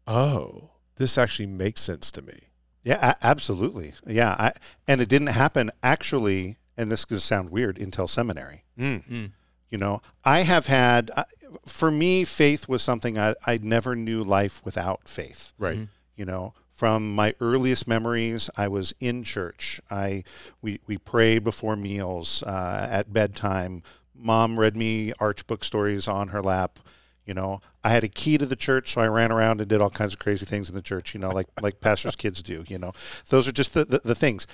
[0.07, 2.39] oh, this actually makes sense to me?
[2.85, 3.95] Yeah, a- absolutely.
[4.07, 4.53] Yeah, I,
[4.87, 6.59] and it didn't happen actually.
[6.77, 8.63] And this is going to sound weird until seminary.
[8.79, 9.33] Mm.
[9.71, 11.25] You know, I have had, uh,
[11.67, 15.53] for me, faith was something I, I never knew life without faith.
[15.59, 15.89] Right.
[16.17, 19.83] You know, from my earliest memories, I was in church.
[19.91, 20.25] I
[20.63, 23.83] we we prayed before meals uh, at bedtime.
[24.15, 26.79] Mom read me arch book stories on her lap.
[27.27, 29.83] You know, I had a key to the church, so I ran around and did
[29.83, 31.13] all kinds of crazy things in the church.
[31.13, 32.65] You know, like like pastors' kids do.
[32.67, 32.93] You know,
[33.29, 34.47] those are just the, the, the things.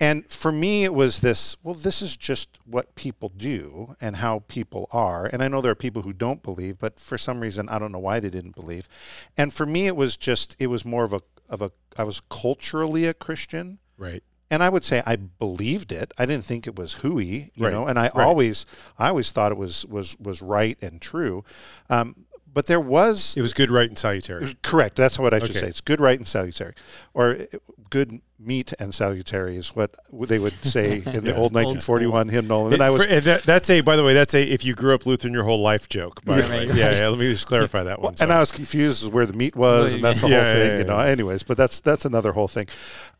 [0.00, 4.42] And for me, it was this well, this is just what people do and how
[4.48, 5.26] people are.
[5.26, 7.92] And I know there are people who don't believe, but for some reason, I don't
[7.92, 8.88] know why they didn't believe.
[9.36, 11.20] And for me, it was just, it was more of a,
[11.50, 13.78] of a, I was culturally a Christian.
[13.98, 14.22] Right.
[14.50, 16.12] And I would say I believed it.
[16.18, 17.86] I didn't think it was hooey, you Right, know.
[17.86, 18.26] And I right.
[18.26, 18.66] always,
[18.98, 21.44] I always thought it was was was right and true.
[21.88, 24.46] Um, but there was It was good, right, and salutary.
[24.62, 24.96] correct.
[24.96, 25.60] That's what I should Okay.
[25.60, 25.66] say.
[25.68, 26.74] It's good, right, and salutary,
[27.14, 27.58] or uh,
[27.90, 31.34] good meat and salutary is what they would say in the Yeah.
[31.34, 32.64] old Old 1941 hymnal.
[32.64, 34.42] And then It- I was for- and that, that's a, by the way, that's a
[34.42, 36.24] if you grew up Lutheran your whole life joke.
[36.24, 36.76] By the Right, way, right.
[36.76, 37.08] yeah, yeah.
[37.08, 38.10] Let me just clarify that one.
[38.12, 38.28] and so.
[38.30, 40.78] I was confused as where the meat was, and that's the Yeah, whole thing, yeah,
[40.78, 40.98] you know.
[41.00, 41.06] yeah.
[41.10, 42.66] Anyways, but that's that's another whole thing.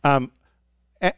[0.05, 0.31] Um,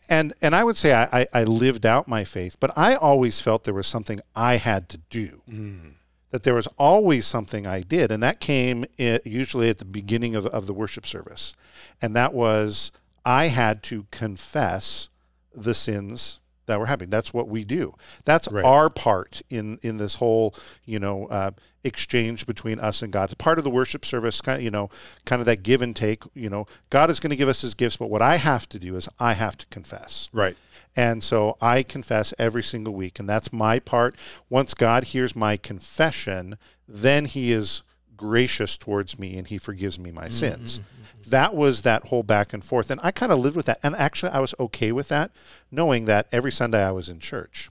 [0.08, 3.40] and and I would say I, I, I lived out my faith, but I always
[3.40, 5.42] felt there was something I had to do.
[5.50, 5.94] Mm.
[6.32, 10.46] That there was always something I did, and that came usually at the beginning of,
[10.46, 11.54] of the worship service,
[12.00, 12.90] and that was
[13.24, 15.08] I had to confess
[15.54, 17.10] the sins that were happening.
[17.10, 17.94] That's what we do.
[18.24, 18.64] That's Right.
[18.64, 21.50] our part in in this whole you know uh,
[21.84, 23.24] exchange between us and God.
[23.24, 24.88] It's part of the worship service, kind of, you know,
[25.24, 26.22] kind of that give and take.
[26.34, 28.78] You know, God is going to give us His gifts, but what I have to
[28.78, 30.28] do is I have to confess.
[30.32, 30.56] right.
[30.94, 34.14] And so I confess every single week, and that's my part.
[34.50, 37.82] Once God hears my confession, then He is
[38.22, 40.78] gracious towards me and He forgives me my mm-hmm, sins.
[40.78, 41.30] Mm-hmm, mm-hmm.
[41.30, 42.90] That was that whole back and forth.
[42.90, 43.78] And I kind of lived with that.
[43.82, 45.30] And actually, I was okay with that,
[45.70, 47.70] knowing that every Sunday I was in church.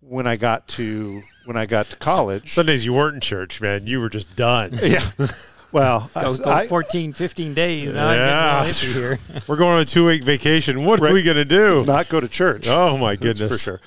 [0.00, 3.86] When I got to when I got to college, Sundays you weren't in church, man.
[3.86, 4.72] You were just done.
[4.82, 5.08] yeah.
[5.72, 7.92] Well, Go, go I, 14, 15 days.
[7.94, 8.58] Now Yeah.
[8.60, 9.42] I'm getting all iffy here.
[9.48, 10.84] We're going on a two week vacation.
[10.84, 11.84] What are we going to do?
[11.84, 12.66] not go to church.
[12.68, 13.50] Oh my That's goodness.
[13.50, 13.80] for sure.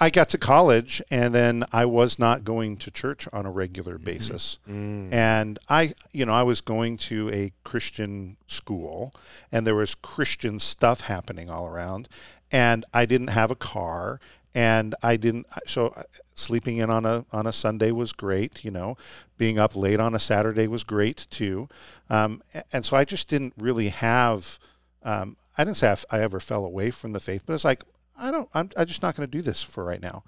[0.00, 3.94] I got to college and then I was not going to church on a regular
[3.94, 4.04] Mm-hmm.
[4.04, 4.58] basis.
[4.68, 5.12] Mm.
[5.12, 9.12] And I, you know, I was going to a Christian school
[9.50, 12.08] and there was Christian stuff happening all around.
[12.52, 14.20] And I didn't have a car
[14.54, 16.02] and I didn't, so uh,
[16.34, 18.96] sleeping in on a, on a Sunday was great, you know,
[19.38, 21.68] being up late on a Saturday was great too.
[22.10, 22.42] Um,
[22.72, 24.58] and so I just didn't really have,
[25.02, 27.64] um, I didn't say I f- I ever fell away from the faith, but it's
[27.64, 27.82] like,
[28.22, 30.22] I don't, I'm, I'm just not going to do this for right now.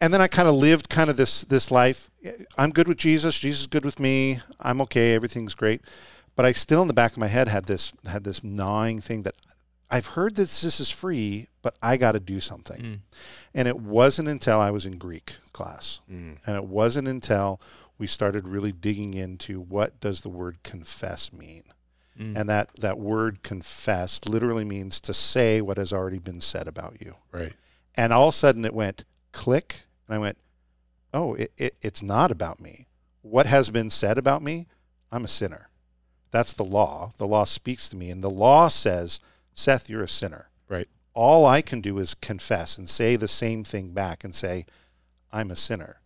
[0.00, 2.10] And then I kind of lived kind of this this life.
[2.58, 3.38] I'm good with Jesus.
[3.38, 4.40] Jesus is good with me.
[4.60, 5.14] I'm okay.
[5.14, 5.80] Everything's great.
[6.36, 9.22] But I still, in the back of my head, had this had this gnawing thing
[9.22, 9.34] that
[9.90, 12.82] I've heard that this is free, but I got to do something.
[12.82, 12.98] Mm.
[13.54, 16.36] And it wasn't until I was in Greek class, Mm.
[16.46, 17.60] and it wasn't until
[17.96, 21.62] we started really digging into what does the word confess mean.
[22.18, 22.36] Mm.
[22.36, 26.96] And that, that word confess literally means to say what has already been said about
[27.00, 27.14] you.
[27.32, 27.52] Right.
[27.94, 29.82] And all of a sudden it went click.
[30.06, 30.38] And I went,
[31.12, 32.86] oh, it, it, it's not about me.
[33.22, 34.66] What has been said about me?
[35.10, 35.68] I'm a sinner.
[36.30, 37.10] That's the law.
[37.16, 38.10] The law speaks to me.
[38.10, 39.20] And the law says,
[39.54, 40.50] Seth, you're a sinner.
[40.68, 40.88] Right.
[41.14, 44.66] All I can do is confess and say the same thing back and say,
[45.32, 46.00] I'm a sinner.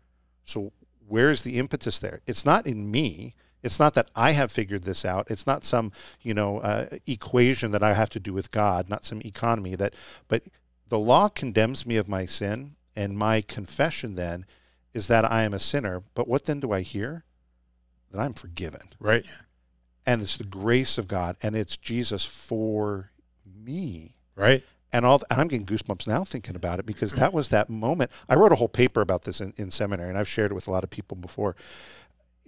[0.44, 0.73] So
[1.07, 2.21] where's the impetus there?
[2.27, 3.35] It's not in me.
[3.62, 5.31] It's not that I have figured this out.
[5.31, 5.92] It's not some,
[6.23, 9.94] you know, uh, equation that I have to do with God, not some economy that,
[10.29, 10.44] but
[10.88, 14.47] the law condemns me of my sin, and my confession then
[14.94, 16.03] is that I am a sinner.
[16.14, 17.25] But what then do I hear?
[18.11, 18.88] That I'm forgiven.
[18.99, 19.25] Right.
[20.07, 23.11] And it's the grace of God, and it's Jesus for
[23.44, 24.14] me.
[24.35, 24.64] Right.
[24.90, 28.11] And all and I'm getting goosebumps now thinking about it because that was that moment.
[28.27, 30.66] I wrote a whole paper about this in, in seminary, and I've shared it with
[30.66, 31.55] a lot of people before.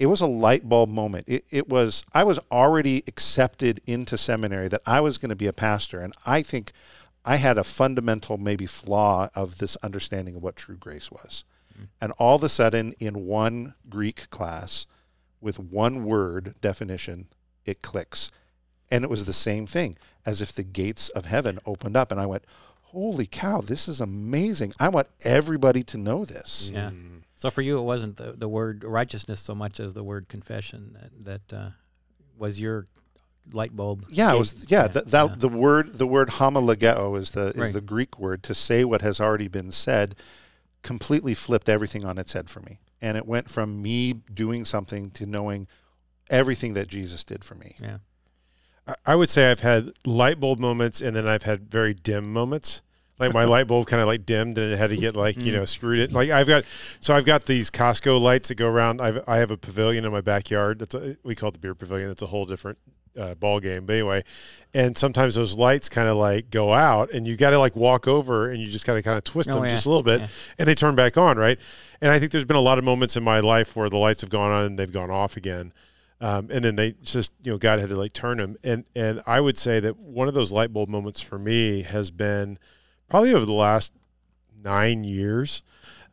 [0.01, 1.27] It was a light bulb moment.
[1.29, 5.47] It, it was I was already accepted into seminary that I was going to be
[5.47, 6.73] a pastor, and I think
[7.25, 11.45] I had a fundamental maybe flaw of this understanding of what true grace was.
[12.01, 14.87] And all of a sudden, in one Greek class,
[15.41, 17.29] with one word definition,
[17.65, 18.31] it clicks.
[18.91, 22.11] And it was the same thing, as if the gates of heaven opened up.
[22.11, 22.45] And I went,
[22.83, 24.73] Holy cow, this is amazing.
[24.81, 26.71] I want everybody to know this.
[26.75, 26.91] Yeah.
[26.91, 27.23] Mm.
[27.41, 30.95] So for you, it wasn't the, the word righteousness so much as the word confession
[31.01, 31.71] that, that uh,
[32.37, 32.87] was your
[33.51, 34.05] light bulb.
[34.11, 34.39] Yeah, it gate.
[34.39, 35.35] was yeah, that, that yeah.
[35.39, 37.73] the word the word homologeo is the is Right.
[37.73, 40.17] the Greek word to say what has already been said
[40.83, 42.79] completely flipped everything on its head for me.
[43.01, 45.67] And it went from me doing something to knowing
[46.29, 47.75] everything that Jesus did for me.
[47.81, 47.99] Yeah.
[48.87, 52.31] I- I would say I've had light bulb moments, and then I've had very dim
[52.31, 52.83] moments.
[53.21, 55.53] Like my light bulb kind of like dimmed, and it had to get like you
[55.53, 56.13] know screwed it.
[56.13, 56.65] Like I've got,
[57.01, 59.01] so I've got these Costco lights that go around.
[59.01, 60.79] I've I have a pavilion in my backyard.
[60.79, 62.09] That's a, we call it the beer pavilion.
[62.09, 62.79] That's a whole different
[63.19, 63.85] uh, ball game.
[63.85, 64.25] But anyway,
[64.73, 68.09] and sometimes those lights kind of like go out, and you got to like walk
[68.09, 69.71] over, and you just got to kind of twist Oh, them yeah.
[69.71, 70.29] just a little bit, Yeah.
[70.59, 71.59] and they turn back on, right?
[72.01, 74.23] And I think there's been a lot of moments in my life where the lights
[74.23, 75.75] have gone on and they've gone off again.
[76.23, 78.57] Um, and then they just, you know, God had to like turn them.
[78.65, 82.11] And and I would say that one of those light bulb moments for me has
[82.11, 82.59] been
[83.11, 83.93] probably over the last
[84.63, 85.63] nine years,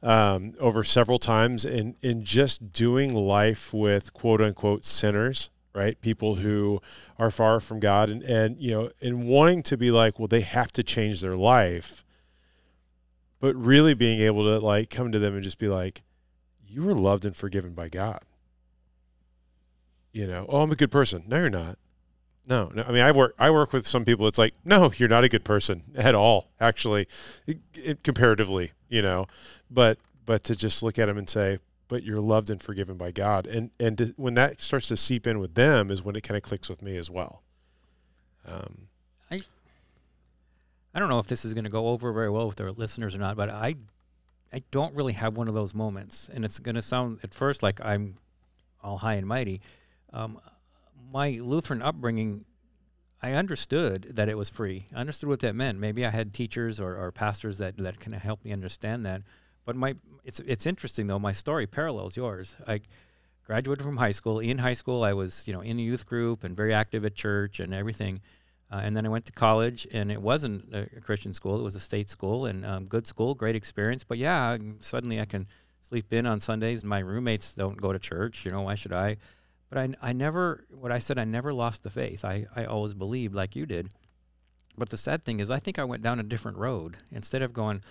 [0.04, 6.00] um, over several times, in in just doing life with quote unquote sinners, right?
[6.02, 6.82] People who
[7.18, 10.42] are far from God, and and you know, and wanting to be like, well, they
[10.42, 12.04] have to change their life,
[13.40, 16.04] but really being able to like come to them and just be like,
[16.68, 18.22] you were loved and forgiven by God
[20.18, 21.24] you know, oh, I'm a good person.
[21.28, 21.78] No, you're not.
[22.48, 22.84] No, no.
[22.84, 23.36] I mean, I work.
[23.38, 24.26] I work with some people.
[24.28, 26.50] It's like, no, you're not a good person at all.
[26.60, 27.08] Actually,
[27.46, 29.28] it, it- comparatively, you know,
[29.70, 33.12] but but to just look at them and say, but you're loved and forgiven by
[33.12, 36.22] God, and and to, when that starts to seep in with them is when it
[36.22, 37.42] kind of clicks with me as well.
[38.48, 38.88] Um,
[40.96, 43.14] I don't know if this is going to go over very well with our listeners
[43.14, 43.76] or not, but I,
[44.52, 47.62] I don't really have one of those moments, and it's going to sound at first
[47.62, 48.16] like I'm
[48.84, 49.62] all high and mighty.
[50.12, 50.40] Um,
[51.12, 52.46] my Lutheran upbringing,
[53.22, 54.86] I understood that it was free.
[54.96, 55.80] I understood what that meant.
[55.80, 59.24] Maybe I had teachers or, or pastors that that can help me understand that.
[59.66, 61.20] But my it's it's interesting though.
[61.20, 62.56] My story parallels yours.
[62.68, 62.82] I
[63.46, 64.40] graduated from high school.
[64.40, 67.16] In high school, I was you know in a youth group and very active at
[67.16, 68.22] church and everything.
[68.70, 71.76] Uh, and then I went to college, and it wasn't a Christian school; it was
[71.76, 74.04] a state school, and um, good school, great experience.
[74.04, 75.48] But yeah, suddenly I can
[75.80, 76.84] sleep in on Sundays.
[76.84, 78.44] My roommates don't go to church.
[78.46, 79.18] You know, why should I?
[79.70, 82.24] But I, I never, what I said, I never lost the faith.
[82.24, 83.90] I, I always believed like you did.
[84.78, 86.98] But the sad thing is, I think I went down a different road.
[87.12, 87.82] Instead of going,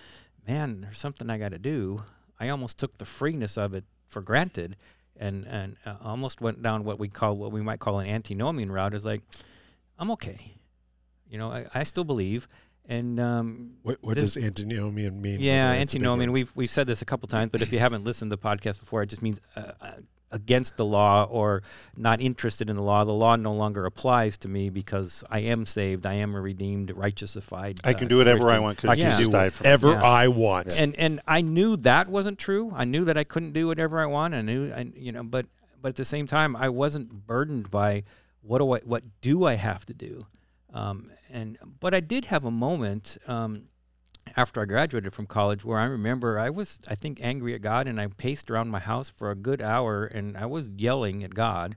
[0.47, 2.03] man, there's something I got to do,
[2.39, 4.77] I almost took the freeness of it for granted,
[5.19, 8.71] and and uh, almost went down what we call what we might call an antinomian
[8.71, 8.93] route.
[8.93, 9.21] Is like,
[9.99, 10.53] I'm okay.
[11.29, 12.47] You know, I, I still believe,
[12.87, 15.41] And um, what, what this- does antinomian mean?
[15.41, 16.31] yeah, That's a big antinomian.
[16.31, 18.79] We've we've said this a couple times, but if you haven't listened to the podcast
[18.79, 19.91] before, it just means uh, uh,
[20.31, 21.63] against the law or
[21.95, 23.03] not interested in the law.
[23.05, 26.05] The law no longer applies to me because I am saved.
[26.05, 27.79] I am a redeemed, righteousified.
[27.83, 28.63] I uh, can do whatever I Christian.
[28.63, 29.09] want I because can Yeah.
[29.11, 29.67] Jesus do died for me.
[29.69, 30.03] whatever Yeah.
[30.03, 30.79] I want.
[30.79, 32.73] and and I knew that wasn't true.
[32.75, 34.33] I knew that I couldn't do whatever I want.
[34.33, 35.45] I knew, I, you know, but
[35.81, 38.03] but at the same time, I wasn't burdened by
[38.41, 40.25] what do I what do I have to do.
[40.73, 43.63] Um, and but I did have a moment um,
[44.37, 47.87] after I graduated from college where I remember I was I think angry at God
[47.87, 51.33] and I paced around my house for a good hour and I was yelling at
[51.33, 51.75] God,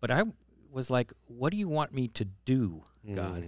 [0.00, 0.22] but I
[0.70, 3.44] was like, "What do you want me to do, God?"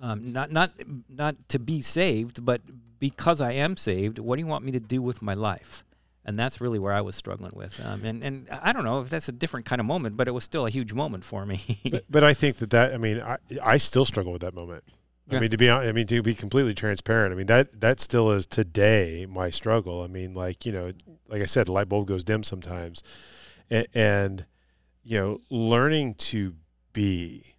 [0.00, 0.72] um, not not
[1.08, 2.62] not to be saved, but
[3.00, 5.84] because I am saved, what do you want me to do with my life?
[6.24, 7.84] And that's really where I was struggling with.
[7.84, 10.32] Um, and and I don't know if that's a different kind of moment, but it
[10.32, 11.80] was still a huge moment for me.
[11.90, 14.84] but, but I think that that I mean I I still struggle with that moment.
[15.28, 15.38] Yeah.
[15.38, 17.32] I mean to be I mean to be completely transparent.
[17.32, 20.02] I mean that that still is today my struggle.
[20.02, 20.92] I mean like you know
[21.28, 23.02] like I said, the light bulb goes dim sometimes,
[23.70, 24.46] and, and
[25.04, 26.54] you know learning to
[26.92, 27.54] be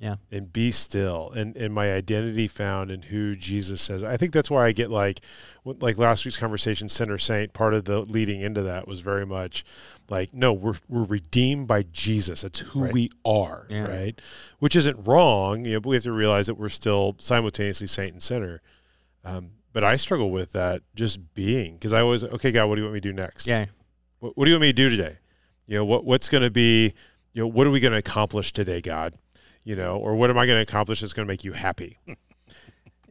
[0.00, 0.16] Yeah.
[0.30, 4.04] and be still and and my identity found in who Jesus says.
[4.04, 5.20] I think that's why I get like
[5.64, 9.64] like last week's conversation center saint part of the leading into that was very much
[10.08, 12.42] like no we're we're redeemed by Jesus.
[12.42, 12.92] That's who Right.
[12.92, 13.88] we are, Yeah.
[13.88, 14.20] right?
[14.60, 18.12] Which isn't wrong, you know, but we have to realize that we're still simultaneously saint
[18.12, 18.62] and sinner.
[19.24, 22.82] Um, but I struggle with that just being because I always okay God, what do
[22.82, 23.48] you want me to do next?
[23.48, 23.66] yeah,
[24.20, 25.18] What, what do you want me to do today?
[25.66, 26.94] You know, what what's going to be,
[27.32, 29.14] you know, what are we going to accomplish today, God?
[29.68, 31.98] You know, or what am I going to accomplish that's going to make you happy?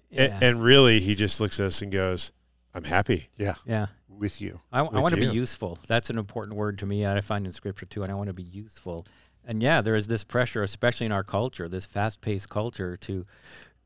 [0.09, 2.31] yeah, And, and really, he just looks at us and goes,
[2.73, 3.85] "I'm happy." Yeah, yeah.
[4.09, 4.59] with you.
[4.71, 5.77] I, I want to be useful.
[5.87, 7.05] That's an important word to me.
[7.05, 9.05] I find in scripture too, and I want to be useful.
[9.45, 13.23] And yeah, there is this pressure, especially in our culture, this fast-paced culture, to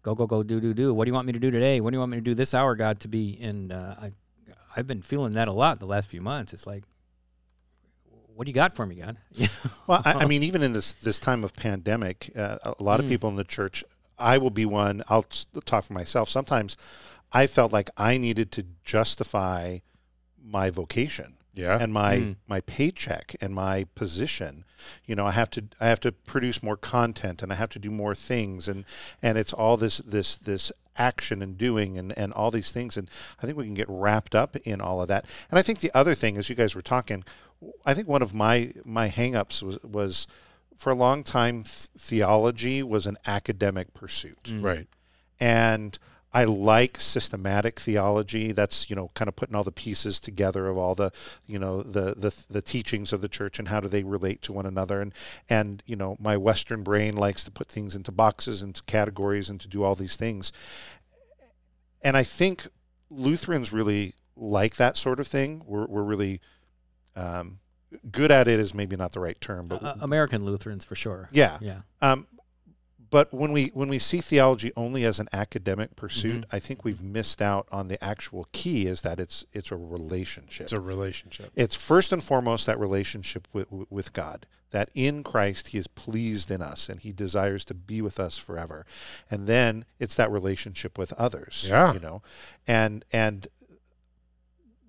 [0.02, 0.94] go, go, go, do, do, do.
[0.94, 1.82] What do you want me to do today?
[1.82, 3.38] What do you want me to do this hour, God, to be?
[3.42, 4.12] And uh, I,
[4.78, 6.54] I've been feeling that a lot the last few months.
[6.54, 6.86] It's like,
[8.36, 9.18] what do you got for me, God?
[9.88, 13.06] Well, I, I mean, even in this this time of pandemic, uh, a lot of
[13.06, 13.10] Mm.
[13.10, 13.84] people in the church.
[14.18, 15.04] I will be one.
[15.10, 15.26] I'll
[15.66, 16.30] talk for myself.
[16.30, 16.78] Sometimes,
[17.32, 19.80] I felt like I needed to justify
[20.44, 21.78] my vocation Yeah.
[21.82, 22.36] and my Mm.
[22.48, 24.64] my paycheck and my position.
[25.06, 27.80] You know, I have to I have to produce more content and I have to
[27.80, 28.86] do more things and
[29.22, 33.10] and it's all this this this action and doing and and all these things and
[33.42, 35.26] I think we can get wrapped up in all of that.
[35.50, 37.24] And I think the other thing as you guys were talking,
[37.86, 40.28] I think one of my my hangups was was
[40.78, 44.64] for a long time th- theology was an academic pursuit Mm.
[44.64, 44.88] right.
[45.40, 45.98] and
[46.34, 48.54] I like systematic theology.
[48.54, 51.12] That's you know kind of putting all the pieces together of all the
[51.46, 54.54] you know the the the teachings of the church and how do they relate to
[54.54, 55.02] one another.
[55.02, 55.14] And
[55.50, 59.60] and you know my Western brain likes to put things into boxes, into categories, and
[59.60, 60.54] to do all these things.
[62.02, 62.66] And I think
[63.10, 65.64] Lutherans really like that sort of thing.
[65.66, 66.40] We're we're really
[67.16, 67.60] um,
[68.12, 68.60] good at it.
[68.60, 71.28] Is maybe not the right term, but Uh, American Lutherans for sure.
[71.32, 71.58] yeah.
[71.62, 71.82] Yeah.
[72.02, 72.28] Um,
[73.10, 77.04] but when we when we see theology only as an academic pursuit, I think we've
[77.04, 78.88] missed out on the actual key.
[78.88, 80.64] Is that it's it's a relationship.
[80.64, 81.52] It's a relationship.
[81.54, 84.46] It's first and foremost that relationship with, with God.
[84.70, 88.38] That in Christ He is pleased in us and He desires to be with us
[88.38, 88.86] forever.
[89.30, 91.68] And then it's that relationship with others.
[91.68, 91.92] Yeah.
[91.92, 92.22] You know,
[92.66, 93.50] and and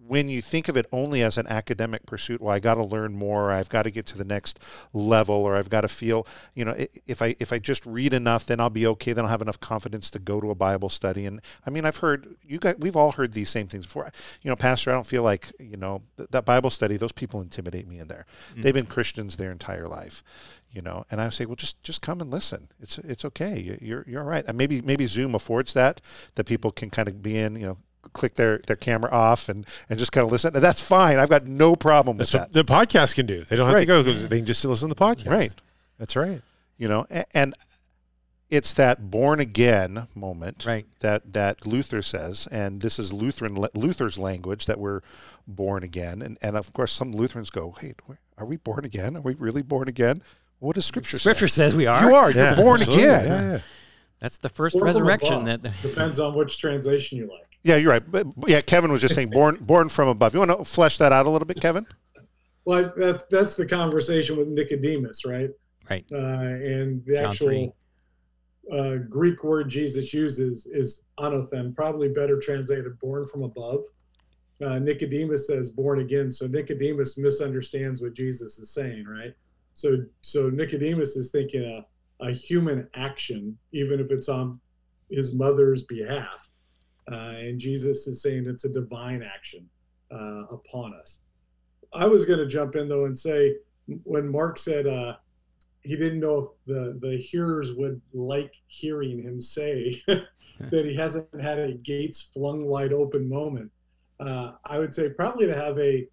[0.07, 3.15] when you think of it only as an academic pursuit, well, I got to learn
[3.15, 3.53] more.
[3.53, 4.59] I've got to get to the next
[4.93, 6.75] level, or I've got to feel, you know,
[7.07, 9.13] if I if I just read enough, then I'll be okay.
[9.13, 11.25] Then I'll have enough confidence to go to a Bible study.
[11.27, 14.11] And I mean, I've heard you guys, we've all heard these same things before.
[14.43, 16.97] You know, Pastor, I don't feel like you know th- that Bible study.
[16.97, 18.27] Those people intimidate me in there.
[18.57, 18.63] Mm.
[18.63, 20.23] They've been Christians their entire life.
[20.73, 22.69] You know, and I say, well, just just come and listen.
[22.81, 23.59] It's it's okay.
[23.61, 24.45] You- You're you're all right.
[24.49, 26.01] And maybe maybe Zoom affords that
[26.35, 27.57] that people can kind of be in.
[27.57, 27.79] You know,
[28.13, 30.55] click their their camera off and and just kind of listen.
[30.55, 31.19] And that's fine.
[31.19, 32.57] I've got no problem with That's that.
[32.57, 33.45] what the podcast can do.
[33.45, 34.03] They don't have to go.
[34.03, 35.31] They can just listen to the podcast.
[35.31, 35.55] Right.
[35.99, 36.43] That's right.
[36.79, 37.55] You know, a- and
[38.51, 40.85] it's that born again moment Right.
[41.01, 45.01] that that Luther says, and this is Lutheran Luther's language that we're
[45.47, 47.95] born again, and and of course some Lutherans go, "Hey,
[48.37, 49.17] are we born again?
[49.17, 50.23] Are we really born again?
[50.59, 51.63] What does Scripture, Scripture say?
[51.65, 52.03] says we are.
[52.09, 52.31] You are.
[52.31, 53.05] Yeah, You're born absolutely.
[53.05, 53.25] again.
[53.27, 53.59] Yeah, yeah.
[54.21, 55.45] That's the first Or resurrection.
[55.47, 57.52] That Depends on which translation you like.
[57.65, 58.11] Yeah, you're right.
[58.11, 60.35] But, but yeah, Kevin was just saying born born from above.
[60.35, 61.87] You want to flesh that out a little bit, Kevin?
[62.65, 65.51] Well, that, that's the conversation with Nicodemus, right?
[65.91, 66.05] right.
[66.13, 67.77] Uh, and the John actual
[68.73, 73.85] uh, Greek word Jesus uses is anothen, probably better translated born from above.
[74.65, 79.35] Uh, Nicodemus says born again, so Nicodemus misunderstands what Jesus is saying, right?
[79.75, 84.61] So, so Nicodemus is thinking a, a human action, even if it's on
[85.11, 86.49] his mother's behalf.
[87.11, 89.69] Uh, and Jesus is saying it's a divine action
[90.13, 91.21] uh, upon us.
[91.93, 93.57] I was going to jump in though and say
[94.05, 95.17] when Mark said uh,
[95.83, 101.41] he didn't know if the the hearers would like hearing him say that he hasn't
[101.41, 103.71] had a gates flung wide open moment.
[104.21, 106.07] Uh, I would say probably to have a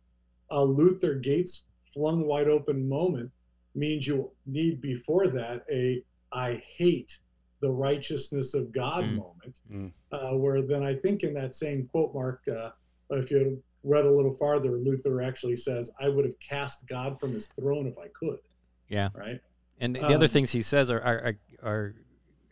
[0.50, 3.32] a Luther gates flung wide open moment
[3.76, 7.20] means you need before that a I hate
[7.62, 9.18] the righteousness of God mm.
[9.18, 9.60] moment.
[9.72, 9.92] Mm.
[10.12, 12.70] Uh, where then I think in that same quote, Mark, uh,
[13.12, 17.34] if you read a little farther, Luther actually says, I would have cast God from
[17.34, 18.40] his throne if I could.
[18.88, 19.10] Yeah.
[19.14, 19.40] Right.
[19.80, 21.96] And the um, other things he says are, are, are,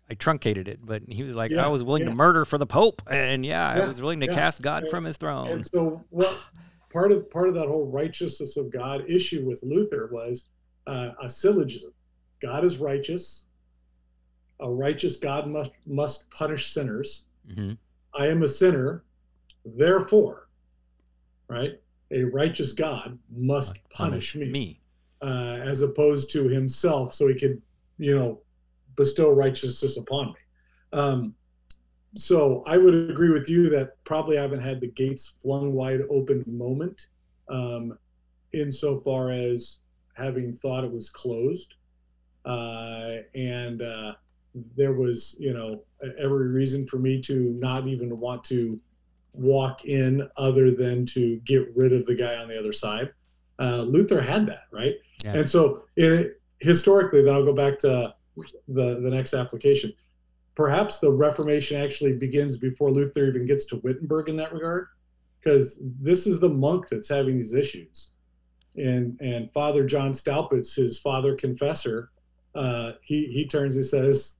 [0.10, 2.10] I truncated it, but he was like, yeah, I was willing yeah.
[2.10, 3.01] to murder for the Pope.
[3.10, 5.49] And yeah, yeah I was willing to cast God from his throne.
[5.49, 6.41] And so what
[6.91, 10.47] part of part of that whole righteousness of God issue with Luther was
[10.86, 11.91] uh, a syllogism.
[12.41, 13.46] God is righteous.
[14.60, 17.26] A righteous God must must punish sinners.
[17.49, 17.74] Mm-hmm.
[18.20, 19.03] I am a sinner,
[19.66, 20.47] therefore,
[21.47, 21.80] right?
[22.12, 24.49] A righteous God must punish, punish me.
[24.51, 24.80] me
[25.22, 27.62] uh, as opposed to himself, so he could,
[27.97, 28.39] you know,
[28.95, 30.39] bestow righteousness upon me.
[30.93, 31.36] Um,
[32.16, 36.01] so I would agree with you that probably I haven't had the gates flung wide
[36.10, 37.08] open moment,
[37.49, 37.97] um,
[38.53, 39.80] insofar as
[40.16, 41.76] having thought it was closed,
[42.45, 44.14] uh, and uh,
[44.75, 45.83] there was, you know,
[46.19, 48.79] every reason for me to not even want to
[49.33, 53.11] walk in, other than to get rid of the guy on the other side.
[53.59, 54.95] Uh, Luther had that, right?
[55.23, 55.33] Yeah.
[55.33, 58.15] And so, it, historically, then I'll go back to
[58.67, 59.93] the the next application.
[60.55, 64.87] Perhaps the Reformation actually begins before Luther even gets to Wittenberg in that regard,
[65.39, 68.11] because this is the monk that's having these issues,
[68.75, 72.09] and and Father John Staupitz, his father confessor,
[72.55, 74.39] uh, he he turns he says,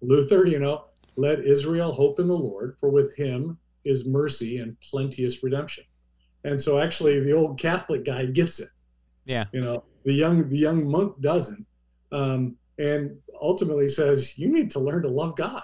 [0.00, 0.84] Luther, you know,
[1.16, 5.84] let Israel hope in the Lord, for with him is mercy and plenteous redemption.
[6.44, 8.70] And so actually the old Catholic guy gets it.
[9.24, 9.44] Yeah.
[9.52, 11.66] You know, the young the young monk doesn't,
[12.12, 15.62] um, and ultimately says you need to learn to love God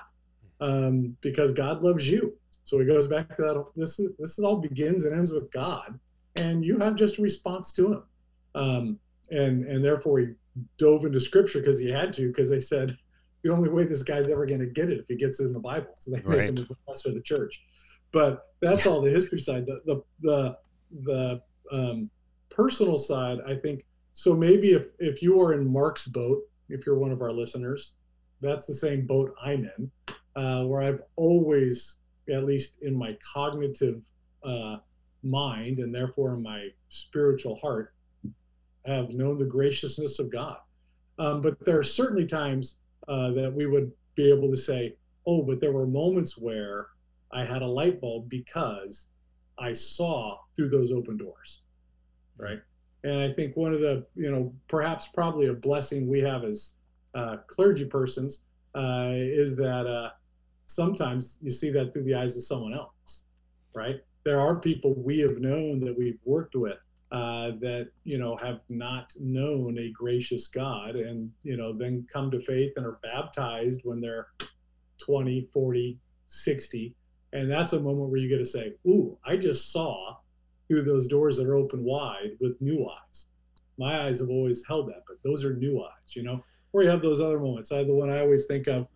[0.60, 2.36] um, because God loves you.
[2.64, 3.64] So he goes back to that.
[3.76, 5.98] This is this is all begins and ends with God,
[6.34, 8.02] and you have just a response to Him,
[8.54, 8.98] um,
[9.30, 10.26] and and therefore he
[10.78, 12.96] dove into Scripture because he had to because they said
[13.42, 15.52] the only way this guy's ever going to get it if he gets it in
[15.52, 15.90] the Bible.
[15.94, 16.38] So they right.
[16.38, 17.64] make him a professor of the church.
[18.12, 19.66] But that's all the history side.
[19.66, 20.59] The the the,
[21.04, 21.42] the
[21.72, 22.11] um,
[22.50, 23.84] personal side, I think
[24.16, 26.40] so maybe if, if you are in Mark's boat,
[26.70, 27.92] if you're one of our listeners,
[28.40, 29.90] that's the same boat I'm in,
[30.34, 31.96] uh, where I've always,
[32.32, 34.02] at least in my cognitive
[34.42, 34.78] uh,
[35.22, 37.92] mind and therefore in my spiritual heart,
[38.87, 40.57] have known the graciousness of God.
[41.18, 45.43] Um, but there are certainly times uh, that we would be able to say, oh,
[45.43, 46.89] but there were moments where
[47.32, 49.09] I had a light bulb because
[49.59, 51.62] I saw through those open doors,
[52.39, 52.61] right?
[53.05, 56.74] And I think one of the, you know, perhaps probably a blessing we have as
[57.14, 60.11] uh, clergy persons uh, is that uh,
[60.66, 63.24] sometimes you see that through the eyes of someone else,
[63.74, 64.01] right?
[64.24, 66.78] There are people we have known that we've worked with
[67.12, 72.30] uh, that, you know, have not known a gracious God and, you know, then come
[72.32, 74.28] to faith and are baptized when they're
[74.98, 76.94] 20, 40, 60.
[77.32, 80.16] And that's a moment where you get to say, Ooh, I just saw
[80.68, 83.26] through those doors that are open wide with new eyes.
[83.78, 86.42] My eyes have always held that, but those are new eyes, you know.
[86.72, 87.72] Or you have those other moments.
[87.72, 88.88] I the one I always think of,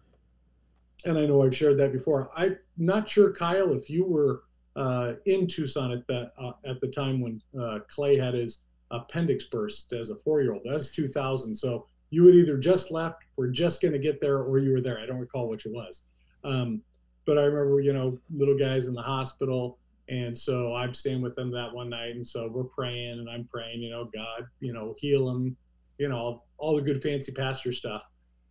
[1.04, 2.30] and I know I've shared that before.
[2.36, 4.42] I'm not sure, Kyle, if you were
[4.76, 9.44] uh, in Tucson at that uh, at the time when uh, Clay had his appendix
[9.44, 10.62] burst as a four-year-old.
[10.64, 11.54] That's 2000.
[11.54, 14.80] So you had either just left, were just going to get there, or you were
[14.80, 14.98] there.
[14.98, 16.02] I don't recall which it was.
[16.42, 16.82] Um,
[17.24, 19.78] but I remember, you know, little guys in the hospital
[20.10, 22.16] and so I'm staying with them that one night.
[22.16, 25.56] And so we're praying and I'm praying, you know, God, you know, heal them,
[25.98, 28.02] you know, all the good fancy pastor stuff.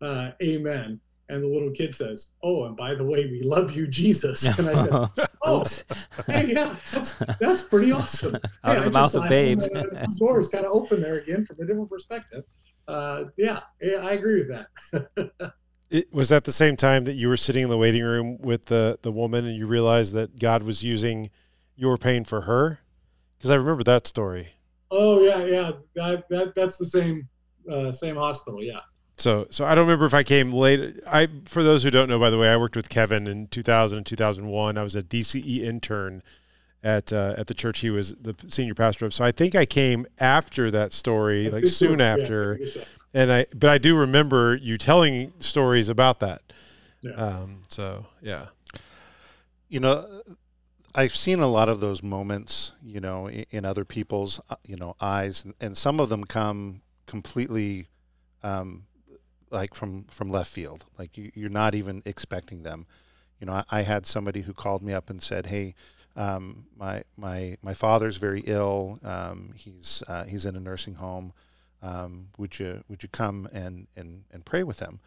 [0.02, 1.02] Uh, amen.
[1.30, 4.58] And the little kid says, Oh, and by the way, we love you, Jesus.
[4.58, 5.64] And I said, Oh,
[6.28, 8.36] hey, yeah, that's, that's pretty awesome.
[8.64, 9.68] Out hey, of the mouth of babes.
[9.68, 12.44] The doors kind of open there again from a different perspective.
[12.88, 15.54] Uh, yeah, I agree with that.
[15.92, 18.66] It, was that the same time that you were sitting in the waiting room with
[18.66, 21.32] the, the woman and you realized that God was using
[21.76, 22.80] your pain for her?
[23.36, 24.50] Because I remember that story.
[24.92, 25.72] Oh yeah, yeah.
[25.96, 27.28] That, that that's the same
[27.72, 28.64] uh, same hospital.
[28.64, 28.82] Yeah.
[29.20, 31.00] So so I don't remember if I came late.
[31.08, 33.98] I for those who don't know, by the way, I worked with Kevin in 2000
[33.98, 34.78] and 2001.
[34.78, 36.24] I was a DCE intern
[36.84, 39.14] at uh, at the church he was the senior pastor of.
[39.14, 42.06] So I think I came after that story, I like soon so.
[42.06, 42.58] after.
[42.60, 42.84] Yeah, I so.
[43.14, 46.42] And I but I do remember you telling stories about that.
[47.02, 47.14] Yeah.
[47.14, 48.48] Um, so yeah,
[49.68, 50.22] you know,
[50.94, 54.76] I've seen a lot of those moments, you know, in, in other people's, uh, you
[54.76, 57.88] know, eyes, and, and, some of them come completely,
[58.44, 58.86] um,
[59.52, 60.86] like from from left field.
[60.98, 62.86] Like you, you're not even expecting them.
[63.40, 65.76] You know, I, I had somebody who called me up and said, "Hey,
[66.16, 69.00] um, my my my father's very ill.
[69.04, 71.34] Um, he's uh, he's in a nursing home.
[71.82, 75.00] Um, would you would you come and, and and pray with him?"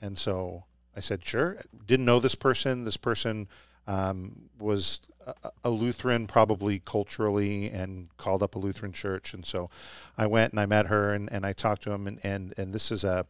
[0.00, 0.64] And so
[0.96, 2.84] I said, "Sure." Didn't know this person.
[2.84, 3.48] This person
[3.90, 9.34] um, was a, a, Lutheran, probably culturally, and called up a Lutheran church.
[9.34, 9.68] And so
[10.16, 12.06] I went and I met her and, and I talked to him.
[12.06, 13.26] And, and, and this is a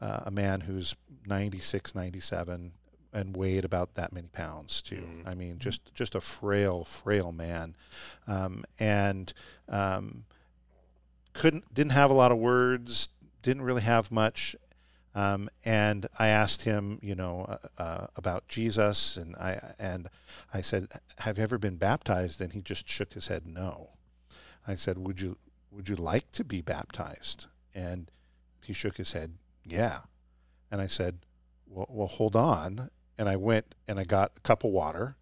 [0.00, 0.96] uh, a man who's
[1.26, 2.72] 96, 97,
[3.12, 4.96] and weighed about that many pounds too.
[4.96, 5.28] Mm-hmm.
[5.28, 7.76] I mean, just just a frail, frail man,
[8.26, 9.32] um, and
[9.68, 10.24] um,
[11.32, 13.10] couldn't didn't have a lot of words,
[13.42, 14.56] didn't really have much.
[15.14, 17.44] Um, and I asked him, you know,
[17.78, 20.08] uh, uh, about Jesus, and I and
[20.54, 20.88] I said,
[21.18, 23.90] "Have you ever been baptized?" And he just shook his head, "No."
[24.68, 25.36] I said, "Would you
[25.72, 28.10] would you like to be baptized?" And
[28.64, 29.34] he shook his head,
[29.64, 30.02] "Yeah."
[30.70, 31.18] And I said,
[31.66, 32.90] "Well, well, hold on."
[33.20, 35.14] and I went and I got a cup of water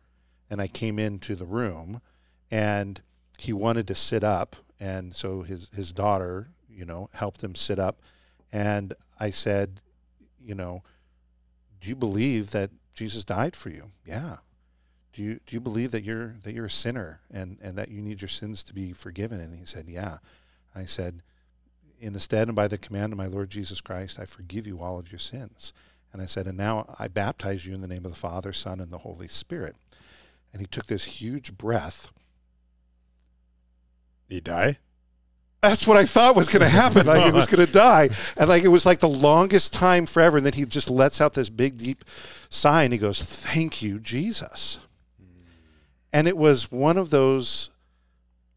[0.48, 2.00] and I came into the room
[2.48, 3.00] and
[3.38, 7.80] he wanted to sit up and so his his daughter, you know, helped him sit
[7.80, 8.00] up
[8.52, 9.80] and I said,
[10.40, 10.82] you know,
[11.80, 13.90] do you believe that Jesus died for you?
[14.06, 14.38] Yeah.
[15.12, 18.00] Do you do you believe that you're that you're a sinner and and that you
[18.00, 19.40] need your sins to be forgiven?
[19.40, 20.18] And he said, yeah.
[20.74, 21.22] I said,
[22.00, 24.80] in the stead and by the command of my Lord Jesus Christ, I forgive you
[24.80, 25.72] all of your sins.
[26.12, 28.80] And I said, And now I baptize you in the name of the Father, Son,
[28.80, 29.76] and the Holy Spirit.
[30.52, 32.12] And he took this huge breath.
[34.28, 34.78] He die?
[35.60, 37.06] That's what I thought was going to happen.
[37.06, 40.36] Like he was going to die, and like it was like the longest time forever.
[40.36, 42.04] And then he just lets out this big, deep
[42.48, 44.78] sigh, and he goes, "Thank you, Jesus."
[46.12, 47.70] And it was one of those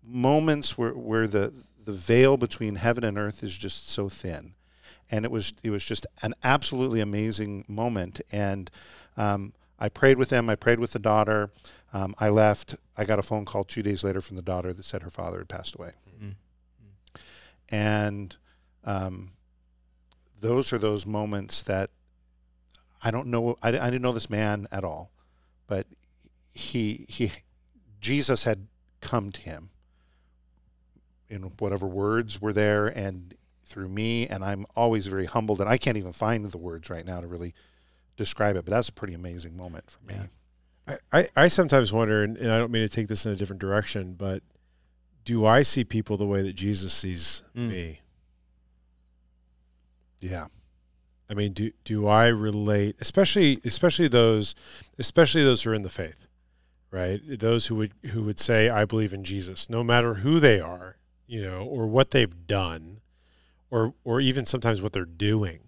[0.04, 4.54] moments where where the the veil between heaven and earth is just so thin
[5.12, 8.22] and it was it was just an absolutely amazing moment.
[8.32, 8.72] And
[9.18, 10.50] um, I prayed with them.
[10.50, 11.52] I prayed with the daughter.
[11.94, 12.76] Um, I left.
[12.98, 15.40] I got a phone call two days later from the daughter that said her father
[15.40, 15.92] had passed away.
[16.16, 16.30] Mm-hmm.
[17.72, 18.36] And
[18.84, 19.32] um,
[20.40, 21.90] those are those moments that
[23.02, 23.58] I don't know.
[23.64, 25.12] I, I didn't know this man at all,
[25.68, 25.88] but
[26.54, 27.32] he he
[28.00, 28.68] Jesus had
[29.00, 29.70] come to him
[31.30, 35.62] in whatever words were there, and through me, and I'm always very humbled.
[35.62, 37.54] And I can't even find the words right now to really
[38.18, 40.16] describe it, but that's a pretty amazing moment for me.
[40.16, 40.98] Yeah.
[41.14, 43.62] I, I, sometimes wonder, and, and, I don't mean to take this in a different
[43.62, 44.44] direction, but
[45.24, 47.70] do I see people the way that Jesus sees mm.
[47.70, 48.00] me?
[50.20, 50.48] Yeah.
[51.30, 54.54] I mean, do do I relate, especially especially those,
[55.00, 56.28] especially those who are in the faith,
[56.92, 57.22] right?
[57.40, 60.98] Those who would who would say, "I believe in Jesus," no matter who they are,
[61.28, 63.02] you know, or what they've done
[63.72, 65.62] or or even sometimes what they're doing.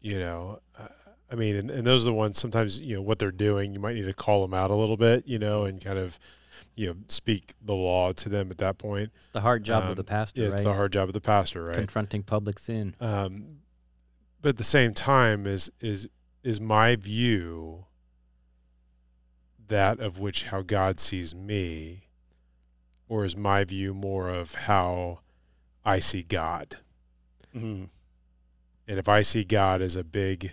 [0.00, 0.88] You know, uh,
[1.30, 3.74] I mean, and, and those are the ones sometimes you know what they're doing.
[3.74, 6.18] You might need to call them out a little bit, you know, and kind of
[6.76, 9.10] you know speak the law to them at that point.
[9.16, 10.40] It's the hard job um, of the pastor.
[10.40, 10.64] Yeah, it's right?
[10.64, 11.74] the hard job of the pastor, right?
[11.74, 12.94] Confronting public sin.
[13.00, 13.58] Um,
[14.40, 16.06] but at the same time, is is
[16.44, 17.86] is my view
[19.68, 22.08] that of which how God sees me,
[23.08, 25.20] or is my view more of how
[25.84, 26.76] I see God?
[27.54, 27.84] Mm-hmm.
[28.88, 30.52] And if I see God as a big,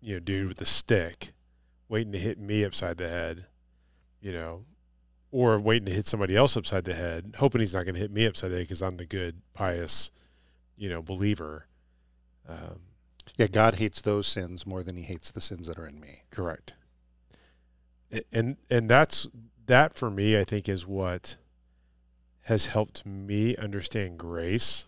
[0.00, 1.32] you know, dude with a stick,
[1.88, 3.46] waiting to hit me upside the head,
[4.20, 4.64] you know,
[5.32, 8.12] or waiting to hit somebody else upside the head, hoping he's not going to hit
[8.12, 10.10] me upside the head because I'm the good, pious,
[10.76, 11.66] you know, believer.
[12.48, 12.80] Um,
[13.36, 16.22] yeah, God hates those sins more than He hates the sins that are in me.
[16.30, 16.74] Correct.
[18.30, 19.26] And and that's
[19.66, 20.38] that for me.
[20.38, 21.36] I think is what
[22.42, 24.86] has helped me understand grace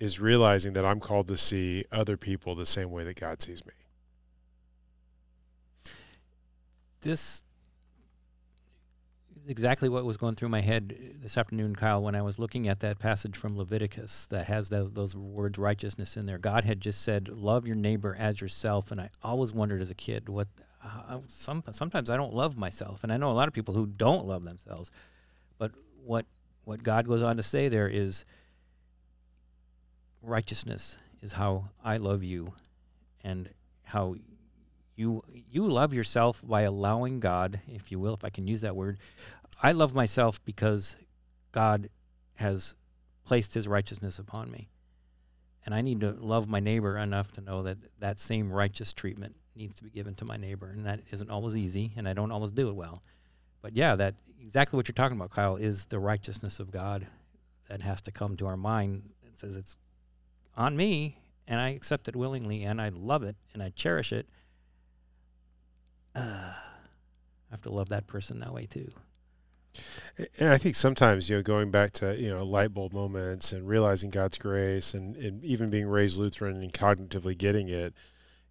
[0.00, 3.64] is realizing that I'm called to see other people the same way that God sees
[3.66, 3.72] me.
[7.02, 7.42] This is
[9.46, 12.80] exactly what was going through my head this afternoon, Kyle, when I was looking at
[12.80, 16.38] that passage from Leviticus that has those, those words righteousness in there.
[16.38, 19.94] God had just said, "Love your neighbor as yourself," and I always wondered as a
[19.94, 20.48] kid what.
[20.86, 23.86] Uh, some sometimes I don't love myself, and I know a lot of people who
[23.86, 24.90] don't love themselves.
[25.56, 25.72] But
[26.04, 26.26] what
[26.64, 28.24] what God goes on to say there is
[30.20, 32.52] righteousness is how I love you
[33.22, 33.48] and
[33.84, 34.16] how
[34.96, 38.76] you you love yourself by allowing God, if you will, if I can use that
[38.76, 38.98] word.
[39.62, 40.96] I love myself because
[41.52, 41.88] God
[42.36, 42.74] has
[43.24, 44.68] placed his righteousness upon me.
[45.66, 49.34] and I need to love my neighbor enough to know that that same righteous treatment
[49.56, 52.30] needs to be given to my neighbor, and that isn't always easy, and I don't
[52.32, 53.02] always do it well.
[53.62, 57.06] But yeah, that exactly what you're talking about, Kyle, is the righteousness of God
[57.68, 59.10] that has to come to our mind.
[59.22, 59.76] It says it's
[60.56, 61.16] on me,
[61.48, 64.28] and I accept it willingly, and I love it, and I cherish it.
[66.14, 66.20] Uh,
[67.50, 68.90] I have to love that person that way too.
[70.38, 73.66] And I think sometimes, you know, going back to, you know, light bulb moments and
[73.66, 77.94] realizing God's grace and, and even being raised Lutheran and cognitively getting it,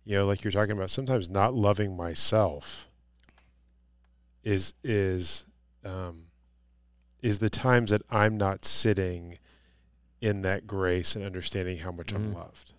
[0.06, 2.90] you know, like you're talking about, sometimes not loving myself
[4.44, 5.46] is is
[5.86, 6.26] um,
[7.22, 9.38] is the times that I'm not sitting
[10.22, 12.18] in that grace and understanding how much mm.
[12.18, 12.74] I'm loved.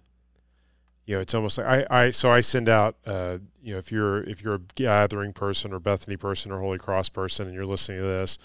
[1.07, 3.91] You know, it's almost like I, I so I send out uh, you know, if
[3.91, 7.67] you're if you're a gathering person or Bethany person or Holy Cross person and you're
[7.67, 8.39] listening to this,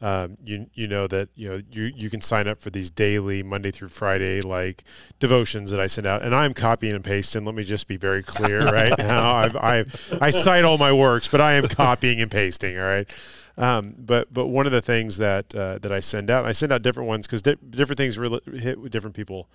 [0.00, 3.42] um, you you know that you know you you can sign up for these daily
[3.42, 4.84] Monday through Friday like
[5.18, 7.44] devotions that I send out, and I'm copying and pasting.
[7.44, 9.34] Let me just be very clear right now.
[9.34, 12.78] I've, I've I cite all my works, but I am copying and pasting.
[12.78, 13.10] All right.
[13.56, 16.72] Um, but but one of the things that uh, that I send out, I send
[16.72, 19.48] out different ones because di- different things really hit with different people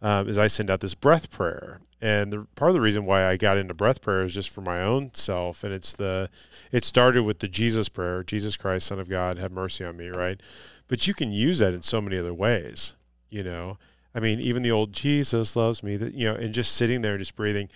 [0.00, 3.26] um, is I send out this breath prayer, and the, part of the reason why
[3.26, 6.30] I got into breath prayer is just for my own self, and it's the
[6.70, 10.08] it started with the Jesus prayer, Jesus Christ, Son of God, have mercy on me,
[10.08, 10.40] right?
[10.86, 12.94] But you can use that in so many other ways,
[13.28, 13.78] you know.
[14.14, 17.18] I mean, even the old Jesus loves me, that you know, and just sitting there,
[17.18, 17.68] just breathing,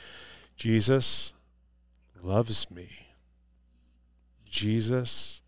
[0.57, 1.35] Jesus
[2.23, 2.89] loves me.
[4.49, 5.43] Jesus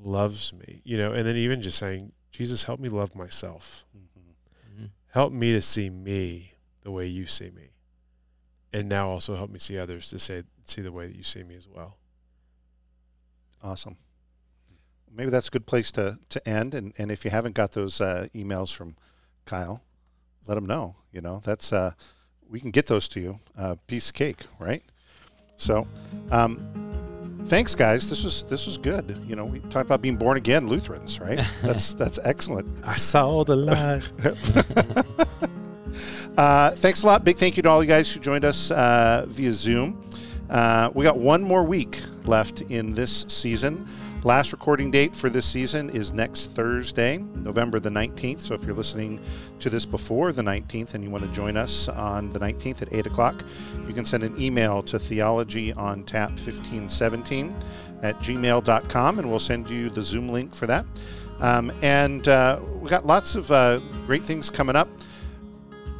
[0.00, 3.84] loves me, you know, and then even just saying, Jesus, help me love myself.
[3.96, 4.11] Mm-hmm
[5.12, 6.52] help me to see me
[6.82, 7.70] the way you see me.
[8.72, 11.42] And now also help me see others to say see the way that you see
[11.42, 11.98] me as well.
[13.62, 13.96] Awesome.
[15.14, 16.74] Maybe that's a good place to, to end.
[16.74, 18.96] And, and if you haven't got those uh, emails from
[19.44, 19.82] Kyle,
[20.48, 20.96] let him know.
[21.12, 21.92] You know, that's uh,
[22.48, 23.40] we can get those to you.
[23.56, 24.82] Uh, piece of cake, right?
[25.56, 25.86] So,
[26.30, 26.91] um,
[27.46, 28.08] thanks, guys.
[28.08, 29.18] This was this was good.
[29.26, 31.40] You know, we talked about being born again Lutherans, right?
[31.62, 32.66] That's that's excellent.
[32.86, 34.10] I saw the light.
[36.38, 37.24] uh, thanks a lot.
[37.24, 40.00] Big thank you to all you guys who joined us uh, via Zoom.
[40.50, 43.86] Uh, we got one more week left in this season.
[44.24, 48.38] Last recording date for this season is next Thursday, November the 19th.
[48.38, 49.18] So if you're listening
[49.58, 52.94] to this before the 19th and you want to join us on the 19th at
[52.94, 53.42] 8 o'clock,
[53.88, 57.64] you can send an email to theologyontap1517
[58.04, 60.86] at gmail.com and we'll send you the Zoom link for that.
[61.40, 64.88] Um, and uh, we got lots of uh, great things coming up.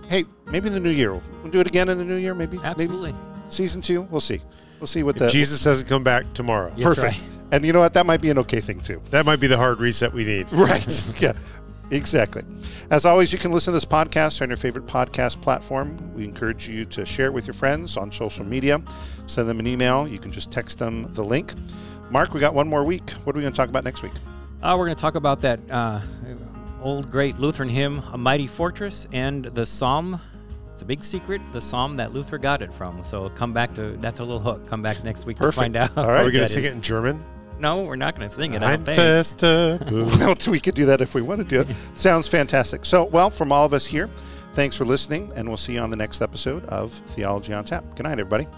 [0.06, 1.10] Hey, maybe in the new year.
[1.10, 2.60] We'll do it again in the new year, maybe?
[2.62, 3.14] Absolutely.
[3.14, 4.02] Maybe season two?
[4.02, 4.40] We'll see.
[4.78, 5.28] We'll see what if the.
[5.28, 6.72] Jesus doesn't come back tomorrow.
[6.80, 7.20] Perfect.
[7.20, 7.32] Right.
[7.52, 7.92] And you know what?
[7.92, 9.00] That might be an okay thing too.
[9.10, 10.50] That might be the hard reset we need.
[10.52, 11.06] Right.
[11.20, 11.34] yeah.
[11.90, 12.42] Exactly.
[12.90, 16.14] As always, you can listen to this podcast on your favorite podcast platform.
[16.14, 18.80] We encourage you to share it with your friends on social media.
[19.26, 20.08] Send them an email.
[20.08, 21.52] You can just text them the link.
[22.10, 23.10] Mark, we got one more week.
[23.24, 24.12] What are we going to talk about next week?
[24.62, 26.00] Uh, we're going to talk about that uh,
[26.80, 30.18] old great Lutheran hymn, A Mighty Fortress, and the Psalm
[30.72, 33.04] it's a big secret, the psalm that Luther got it from.
[33.04, 34.66] So come back to that's a little hook.
[34.66, 35.54] Come back next week Perfect.
[35.54, 35.96] to find out.
[35.96, 37.22] All right, are we going to sing it in German?
[37.62, 38.62] No, we're not going to sing it.
[38.62, 38.96] I don't think.
[40.48, 41.64] we could do that if we wanted to.
[41.94, 42.84] Sounds fantastic.
[42.84, 44.10] So, well, from all of us here,
[44.52, 47.84] thanks for listening, and we'll see you on the next episode of Theology on Tap.
[47.94, 48.48] Good night, everybody.